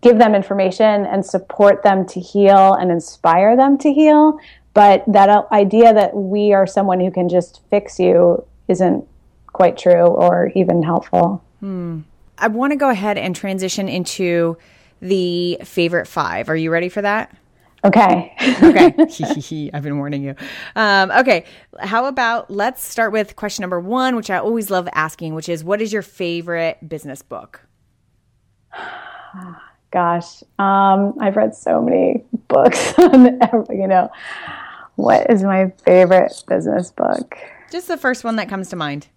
give 0.00 0.18
them 0.18 0.34
information 0.34 1.06
and 1.06 1.24
support 1.24 1.82
them 1.82 2.04
to 2.06 2.20
heal 2.20 2.74
and 2.74 2.90
inspire 2.90 3.56
them 3.56 3.78
to 3.78 3.92
heal. 3.92 4.38
But 4.74 5.04
that 5.06 5.50
idea 5.52 5.94
that 5.94 6.14
we 6.14 6.52
are 6.52 6.66
someone 6.66 7.00
who 7.00 7.10
can 7.10 7.28
just 7.28 7.62
fix 7.70 7.98
you 7.98 8.44
isn't 8.68 9.06
quite 9.46 9.78
true 9.78 10.06
or 10.06 10.52
even 10.54 10.82
helpful. 10.82 11.42
Hmm. 11.60 12.00
I 12.36 12.48
want 12.48 12.72
to 12.72 12.76
go 12.76 12.90
ahead 12.90 13.18
and 13.18 13.34
transition 13.34 13.88
into 13.88 14.56
the 15.00 15.58
favorite 15.64 16.06
five. 16.06 16.48
Are 16.48 16.56
you 16.56 16.70
ready 16.70 16.88
for 16.88 17.02
that? 17.02 17.36
Okay. 17.84 18.34
okay. 18.62 19.70
I've 19.72 19.82
been 19.82 19.98
warning 19.98 20.22
you. 20.22 20.34
Um, 20.74 21.10
okay. 21.12 21.44
How 21.80 22.06
about 22.06 22.50
let's 22.50 22.82
start 22.82 23.12
with 23.12 23.36
question 23.36 23.62
number 23.62 23.80
one, 23.80 24.16
which 24.16 24.30
I 24.30 24.38
always 24.38 24.70
love 24.70 24.88
asking, 24.94 25.34
which 25.34 25.48
is 25.48 25.62
what 25.62 25.80
is 25.80 25.92
your 25.92 26.02
favorite 26.02 26.88
business 26.88 27.22
book? 27.22 27.66
Gosh, 29.90 30.42
um, 30.58 31.14
I've 31.18 31.36
read 31.36 31.54
so 31.54 31.80
many 31.80 32.22
books 32.48 32.92
on, 32.98 33.40
you 33.70 33.86
know, 33.86 34.10
what 34.96 35.30
is 35.30 35.42
my 35.42 35.72
favorite 35.84 36.44
business 36.46 36.90
book? 36.90 37.38
Just 37.70 37.88
the 37.88 37.96
first 37.96 38.22
one 38.22 38.36
that 38.36 38.50
comes 38.50 38.68
to 38.68 38.76
mind. 38.76 39.08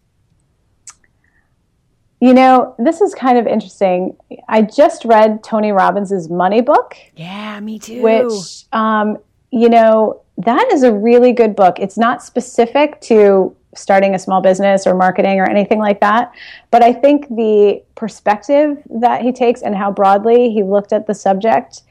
You 2.21 2.36
know, 2.36 2.75
this 2.77 3.01
is 3.01 3.15
kind 3.15 3.38
of 3.39 3.47
interesting. 3.47 4.15
I 4.47 4.62
just 4.62 5.05
read 5.05 5.43
Tony 5.43 5.71
Robbins's 5.71 6.29
Money 6.29 6.62
book. 6.62 6.95
Yeah, 7.15 7.60
me 7.60 7.79
too. 7.79 8.01
Which, 8.03 8.65
um, 8.71 9.17
you 9.49 9.69
know, 9.69 10.21
that 10.38 10.71
is 10.71 10.84
a 10.84 10.93
really 10.93 11.34
good 11.34 11.55
book. 11.55 11.79
It's 11.79 11.97
not 11.97 12.23
specific 12.23 13.01
to 13.01 13.55
starting 13.75 14.13
a 14.13 14.19
small 14.19 14.41
business 14.41 14.86
or 14.86 14.93
marketing 14.93 15.39
or 15.39 15.49
anything 15.49 15.79
like 15.79 15.99
that, 16.01 16.31
but 16.71 16.84
I 16.84 16.93
think 16.93 17.27
the 17.29 17.81
perspective 17.95 18.77
that 19.01 19.21
he 19.21 19.31
takes 19.31 19.62
and 19.62 19.75
how 19.75 19.91
broadly 19.91 20.51
he 20.51 20.62
looked 20.62 20.93
at 20.93 21.07
the 21.07 21.13
subject 21.15 21.81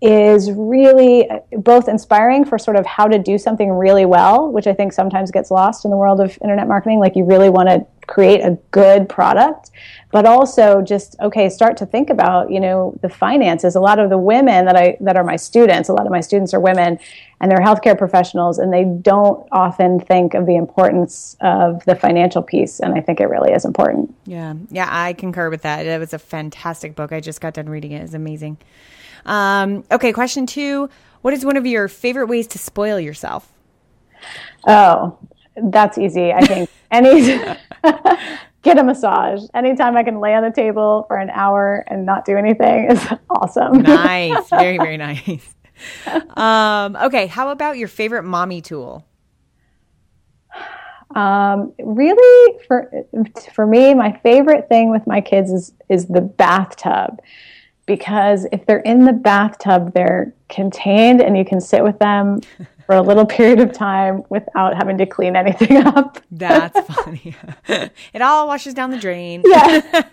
is 0.00 0.52
really 0.52 1.28
uh, 1.28 1.40
both 1.58 1.88
inspiring 1.88 2.44
for 2.44 2.56
sort 2.58 2.76
of 2.76 2.86
how 2.86 3.06
to 3.06 3.18
do 3.18 3.36
something 3.36 3.70
really 3.70 4.04
well, 4.04 4.50
which 4.50 4.66
I 4.66 4.72
think 4.72 4.92
sometimes 4.92 5.30
gets 5.30 5.50
lost 5.50 5.84
in 5.84 5.90
the 5.90 5.96
world 5.96 6.20
of 6.20 6.38
internet 6.40 6.68
marketing. 6.68 7.00
Like 7.00 7.16
you 7.16 7.24
really 7.24 7.48
want 7.48 7.68
to 7.68 7.84
create 8.06 8.40
a 8.40 8.56
good 8.70 9.08
product, 9.08 9.70
but 10.12 10.24
also 10.24 10.82
just 10.82 11.18
okay, 11.20 11.48
start 11.48 11.76
to 11.78 11.86
think 11.86 12.10
about 12.10 12.50
you 12.50 12.60
know 12.60 12.96
the 13.02 13.08
finances. 13.08 13.74
A 13.74 13.80
lot 13.80 13.98
of 13.98 14.08
the 14.08 14.18
women 14.18 14.66
that 14.66 14.76
I 14.76 14.96
that 15.00 15.16
are 15.16 15.24
my 15.24 15.34
students, 15.34 15.88
a 15.88 15.92
lot 15.92 16.06
of 16.06 16.12
my 16.12 16.20
students 16.20 16.54
are 16.54 16.60
women, 16.60 17.00
and 17.40 17.50
they're 17.50 17.58
healthcare 17.58 17.98
professionals, 17.98 18.58
and 18.58 18.72
they 18.72 18.84
don't 18.84 19.48
often 19.50 19.98
think 19.98 20.34
of 20.34 20.46
the 20.46 20.54
importance 20.54 21.36
of 21.40 21.84
the 21.86 21.96
financial 21.96 22.42
piece, 22.42 22.78
and 22.78 22.94
I 22.94 23.00
think 23.00 23.20
it 23.20 23.26
really 23.26 23.52
is 23.52 23.64
important. 23.64 24.14
Yeah, 24.26 24.54
yeah, 24.70 24.88
I 24.88 25.12
concur 25.12 25.50
with 25.50 25.62
that. 25.62 25.86
It 25.86 25.98
was 25.98 26.14
a 26.14 26.20
fantastic 26.20 26.94
book. 26.94 27.10
I 27.10 27.18
just 27.18 27.40
got 27.40 27.54
done 27.54 27.68
reading 27.68 27.90
it. 27.90 28.02
It's 28.02 28.14
amazing. 28.14 28.58
Um, 29.28 29.84
okay, 29.92 30.12
question 30.12 30.46
two. 30.46 30.88
What 31.20 31.34
is 31.34 31.44
one 31.44 31.56
of 31.56 31.66
your 31.66 31.86
favorite 31.86 32.26
ways 32.26 32.46
to 32.48 32.58
spoil 32.58 32.98
yourself? 32.98 33.52
Oh, 34.66 35.18
that's 35.56 35.98
easy. 35.98 36.32
I 36.32 36.40
think 36.40 36.70
any 36.90 37.20
get 38.62 38.78
a 38.78 38.82
massage. 38.82 39.42
Anytime 39.54 39.96
I 39.96 40.02
can 40.02 40.20
lay 40.20 40.34
on 40.34 40.42
the 40.42 40.50
table 40.50 41.04
for 41.08 41.18
an 41.18 41.28
hour 41.30 41.84
and 41.88 42.06
not 42.06 42.24
do 42.24 42.36
anything 42.36 42.90
is 42.90 43.06
awesome. 43.30 43.82
nice. 43.82 44.48
Very, 44.48 44.78
very 44.78 44.96
nice. 44.96 45.54
Um, 46.36 46.96
okay, 46.96 47.26
how 47.26 47.50
about 47.50 47.76
your 47.76 47.88
favorite 47.88 48.24
mommy 48.24 48.62
tool? 48.62 49.04
Um, 51.14 51.72
really, 51.78 52.58
for 52.66 52.90
for 53.54 53.66
me, 53.66 53.94
my 53.94 54.18
favorite 54.22 54.68
thing 54.68 54.90
with 54.90 55.06
my 55.06 55.20
kids 55.20 55.50
is 55.50 55.72
is 55.88 56.06
the 56.06 56.20
bathtub 56.20 57.20
because 57.88 58.46
if 58.52 58.64
they're 58.66 58.80
in 58.80 59.06
the 59.06 59.12
bathtub, 59.12 59.92
they're 59.94 60.32
contained 60.48 61.20
and 61.20 61.36
you 61.36 61.44
can 61.44 61.60
sit 61.60 61.82
with 61.82 61.98
them 61.98 62.40
for 62.86 62.94
a 62.94 63.02
little 63.02 63.26
period 63.26 63.58
of 63.58 63.72
time 63.72 64.22
without 64.28 64.76
having 64.76 64.96
to 64.98 65.06
clean 65.06 65.34
anything 65.34 65.78
up. 65.78 66.20
That's 66.30 66.78
funny. 66.94 67.34
it 67.66 68.22
all 68.22 68.46
washes 68.46 68.74
down 68.74 68.90
the 68.90 68.98
drain. 68.98 69.42
Yeah. 69.44 70.04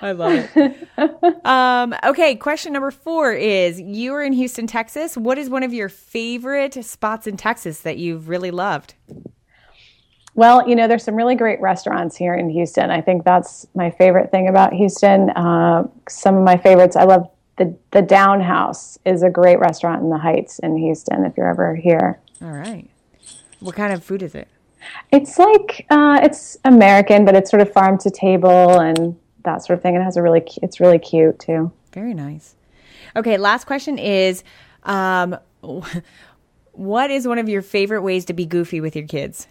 I 0.00 0.12
love 0.12 0.48
it. 0.54 1.46
Um, 1.46 1.94
okay, 2.04 2.34
question 2.36 2.72
number 2.72 2.90
four 2.90 3.32
is 3.32 3.80
You 3.80 4.14
are 4.14 4.22
in 4.22 4.32
Houston, 4.32 4.66
Texas. 4.66 5.16
What 5.16 5.38
is 5.38 5.48
one 5.48 5.62
of 5.62 5.72
your 5.72 5.88
favorite 5.88 6.84
spots 6.84 7.26
in 7.26 7.36
Texas 7.36 7.80
that 7.80 7.96
you've 7.98 8.28
really 8.28 8.50
loved? 8.50 8.94
Well, 10.36 10.68
you 10.68 10.76
know, 10.76 10.86
there's 10.86 11.02
some 11.02 11.16
really 11.16 11.34
great 11.34 11.60
restaurants 11.62 12.14
here 12.14 12.34
in 12.34 12.50
Houston. 12.50 12.90
I 12.90 13.00
think 13.00 13.24
that's 13.24 13.66
my 13.74 13.90
favorite 13.90 14.30
thing 14.30 14.48
about 14.48 14.74
Houston. 14.74 15.30
Uh, 15.30 15.88
some 16.08 16.36
of 16.36 16.44
my 16.44 16.58
favorites, 16.58 16.94
I 16.94 17.04
love 17.04 17.28
the 17.56 17.74
the 17.90 18.02
Down 18.02 18.42
House 18.42 18.98
is 19.06 19.22
a 19.22 19.30
great 19.30 19.58
restaurant 19.58 20.02
in 20.02 20.10
the 20.10 20.18
Heights 20.18 20.58
in 20.58 20.76
Houston. 20.76 21.24
If 21.24 21.38
you're 21.38 21.48
ever 21.48 21.74
here, 21.74 22.20
all 22.42 22.50
right. 22.50 22.88
What 23.60 23.74
kind 23.74 23.94
of 23.94 24.04
food 24.04 24.22
is 24.22 24.34
it? 24.34 24.48
It's 25.10 25.38
like 25.38 25.86
uh, 25.88 26.20
it's 26.22 26.58
American, 26.66 27.24
but 27.24 27.34
it's 27.34 27.50
sort 27.50 27.62
of 27.62 27.72
farm 27.72 27.96
to 27.98 28.10
table 28.10 28.78
and 28.78 29.18
that 29.44 29.64
sort 29.64 29.78
of 29.78 29.82
thing. 29.82 29.94
It 29.94 30.02
has 30.02 30.18
a 30.18 30.22
really, 30.22 30.42
it's 30.62 30.80
really 30.80 30.98
cute 30.98 31.38
too. 31.38 31.72
Very 31.94 32.12
nice. 32.12 32.56
Okay, 33.16 33.38
last 33.38 33.64
question 33.64 33.98
is, 33.98 34.44
um, 34.82 35.38
what 36.72 37.10
is 37.10 37.26
one 37.26 37.38
of 37.38 37.48
your 37.48 37.62
favorite 37.62 38.02
ways 38.02 38.26
to 38.26 38.34
be 38.34 38.44
goofy 38.44 38.82
with 38.82 38.94
your 38.94 39.06
kids? 39.06 39.48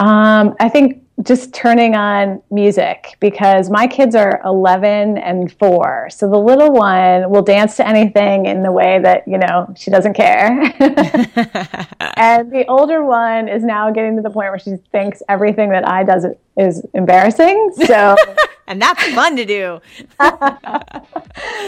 Um, 0.00 0.56
I 0.58 0.70
think 0.70 1.04
just 1.22 1.52
turning 1.52 1.94
on 1.94 2.42
music 2.50 3.16
because 3.20 3.68
my 3.68 3.86
kids 3.86 4.14
are 4.14 4.40
11 4.44 5.18
and 5.18 5.52
4 5.52 6.08
so 6.10 6.30
the 6.30 6.38
little 6.38 6.72
one 6.72 7.30
will 7.30 7.42
dance 7.42 7.76
to 7.76 7.86
anything 7.86 8.46
in 8.46 8.62
the 8.62 8.72
way 8.72 8.98
that 9.00 9.28
you 9.28 9.36
know 9.36 9.72
she 9.76 9.90
doesn't 9.90 10.14
care. 10.14 10.58
And 12.16 12.52
the 12.52 12.66
older 12.66 13.02
one 13.02 13.48
is 13.48 13.64
now 13.64 13.90
getting 13.90 14.14
to 14.16 14.22
the 14.22 14.28
point 14.28 14.50
where 14.50 14.58
she 14.58 14.76
thinks 14.92 15.22
everything 15.28 15.70
that 15.70 15.88
i 15.88 16.02
does 16.04 16.26
is 16.58 16.84
embarrassing. 16.92 17.72
So 17.86 18.14
and 18.66 18.80
that's 18.80 19.02
fun 19.14 19.36
to 19.36 19.44
do. 19.44 19.80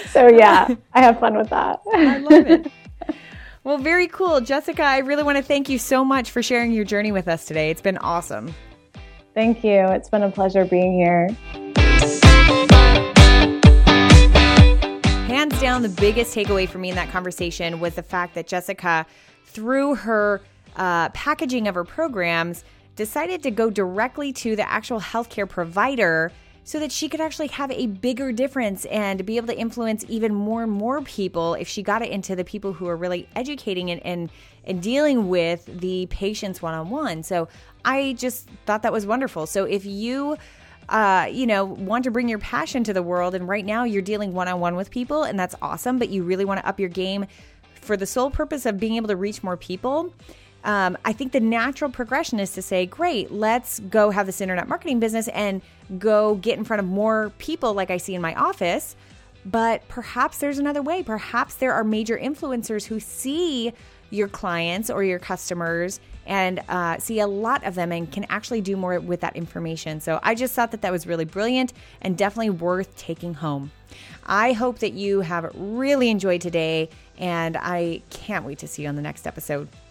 So 0.09 0.29
yeah 0.29 0.75
i 0.93 1.01
have 1.01 1.21
fun 1.21 1.37
with 1.37 1.51
that. 1.51 1.81
I 1.93 2.19
love 2.19 2.47
it 2.47 2.73
well, 3.65 3.79
very 3.79 4.09
cool. 4.09 4.41
Jessica, 4.41 4.83
I 4.83 4.99
really 4.99 5.23
want 5.23 5.39
to 5.39 5.43
thank 5.43 5.69
you 5.69 5.79
so 5.79 6.05
much 6.05 6.31
for 6.31 6.43
sharing 6.43 6.73
your 6.73 6.85
journey 6.85 7.13
with 7.13 7.29
us 7.29 7.45
today. 7.45 7.71
It's 7.71 7.81
been 7.81 7.99
awesome. 7.99 8.53
Thank 9.35 9.63
you. 9.65 9.87
It's 9.89 10.11
been 10.11 10.23
a 10.23 10.31
pleasure 10.31 10.65
being 10.65 10.95
here. 10.95 11.29
Hands 15.27 15.61
down, 15.61 15.83
the 15.83 15.95
biggest 15.99 16.35
takeaway 16.35 16.69
for 16.69 16.79
me 16.79 16.91
in 16.91 16.97
that 16.97 17.11
conversation 17.11 17.81
was 17.81 17.95
the 17.95 18.03
fact 18.03 18.35
that 18.35 18.47
Jessica, 18.47 19.07
through 19.45 19.95
her 19.95 20.43
uh, 20.77 21.09
packaging 21.11 21.69
of 21.69 21.75
her 21.75 21.85
programs, 21.85 22.65
decided 22.97 23.43
to 23.43 23.51
go 23.51 23.71
directly 23.71 24.33
to 24.33 24.55
the 24.57 24.69
actual 24.69 25.01
healthcare 25.01 25.49
provider 25.49 26.31
so 26.65 26.79
that 26.79 26.93
she 26.93 27.09
could 27.09 27.21
actually 27.21 27.49
have 27.49 27.71
a 27.73 27.87
bigger 27.87 28.33
difference 28.33 28.85
and 28.87 29.25
be 29.27 29.37
able 29.37 29.49
to 29.49 29.59
influence 29.59 30.05
even 30.09 30.35
more 30.35 30.63
and 30.63 30.73
more 30.73 31.01
people 31.03 31.55
if 31.55 31.67
she 31.69 31.83
got 31.83 32.03
it 32.03 32.11
into 32.11 32.37
the 32.37 32.45
people 32.45 32.73
who 32.73 32.87
are 32.87 32.97
really 32.97 33.29
educating 33.35 33.91
and, 33.91 34.05
and, 34.07 34.31
and 34.65 34.81
dealing 34.81 35.29
with 35.29 35.67
the 35.81 36.07
patients 36.07 36.63
one 36.63 36.75
on 36.75 36.89
one. 36.89 37.23
So 37.23 37.49
I 37.85 38.15
just 38.19 38.49
thought 38.65 38.83
that 38.83 38.93
was 38.93 39.07
wonderful. 39.07 39.47
So 39.47 39.65
if 39.65 39.85
you 39.85 40.37
uh, 40.89 41.29
you 41.31 41.47
know, 41.47 41.65
want 41.65 42.05
to 42.05 42.11
bring 42.11 42.29
your 42.29 42.41
passion 42.41 42.85
to 42.85 42.93
the 42.93 43.03
world, 43.03 43.35
and 43.35 43.49
right 43.49 43.65
now 43.65 43.85
you're 43.85 44.03
dealing 44.03 44.35
one 44.35 44.49
on 44.49 44.61
one 44.61 44.77
with 44.77 44.91
people, 44.91 45.23
and 45.23 45.39
that's 45.39 45.55
awesome, 45.63 45.99
but 45.99 46.09
you 46.09 46.23
really 46.23 46.45
want 46.45 46.61
to 46.61 46.67
up 46.67 46.81
your 46.81 46.89
game 46.89 47.27
for 47.75 47.97
the 47.97 48.05
sole 48.05 48.31
purpose 48.31 48.67
of 48.67 48.79
being 48.79 48.97
able 48.97 49.09
to 49.09 49.17
reach 49.17 49.43
more 49.43 49.57
people. 49.57 50.13
Um, 50.65 50.97
I 51.05 51.13
think 51.13 51.33
the 51.33 51.41
natural 51.41 51.91
progression 51.91 52.39
is 52.39 52.53
to 52.53 52.63
say, 52.63 52.87
great, 52.87 53.33
let's 53.33 53.81
go 53.81 54.11
have 54.11 54.27
this 54.27 54.41
internet 54.41 54.69
marketing 54.69 55.01
business 55.01 55.29
and 55.29 55.61
go 55.99 56.37
get 56.37 56.59
in 56.59 56.65
front 56.65 56.81
of 56.81 56.87
more 56.87 57.33
people 57.39 57.75
like 57.75 57.91
I 57.91 57.97
see 57.97 58.15
in 58.15 58.23
my 58.23 58.35
office. 58.35 58.95
But 59.45 59.87
perhaps 59.89 60.39
there's 60.39 60.59
another 60.59 60.83
way. 60.83 61.03
Perhaps 61.03 61.57
there 61.57 61.73
are 61.73 61.83
major 61.83 62.17
influencers 62.17 62.87
who 62.87 63.01
see 63.01 63.73
your 64.11 64.29
clients 64.29 64.89
or 64.89 65.03
your 65.03 65.19
customers 65.19 65.99
and 66.27 66.61
uh, 66.69 66.99
see 66.99 67.19
a 67.19 67.27
lot 67.27 67.65
of 67.65 67.75
them 67.75 67.91
and 67.91 68.13
can 68.13 68.25
actually 68.29 68.61
do 68.61 68.77
more 68.77 69.01
with 69.01 69.21
that 69.21 69.35
information. 69.35 70.01
So 70.01 70.21
I 70.23 70.37
just 70.37 70.55
thought 70.55 70.71
that 70.71 70.83
that 70.83 70.93
was 70.93 71.07
really 71.07 71.25
brilliant 71.25 71.73
and 72.01 72.17
definitely 72.17 72.51
worth 72.51 72.95
taking 72.97 73.35
home. 73.35 73.73
I 74.25 74.53
hope 74.53 74.79
that 74.79 74.93
you 74.93 75.23
have 75.23 75.51
really 75.55 76.09
enjoyed 76.09 76.41
today, 76.41 76.89
and 77.19 77.57
I 77.57 78.03
can't 78.11 78.45
wait 78.45 78.59
to 78.61 78.69
see 78.69 78.83
you 78.83 78.89
on 78.89 78.95
the 78.95 79.03
next 79.03 79.27
episode. 79.27 79.69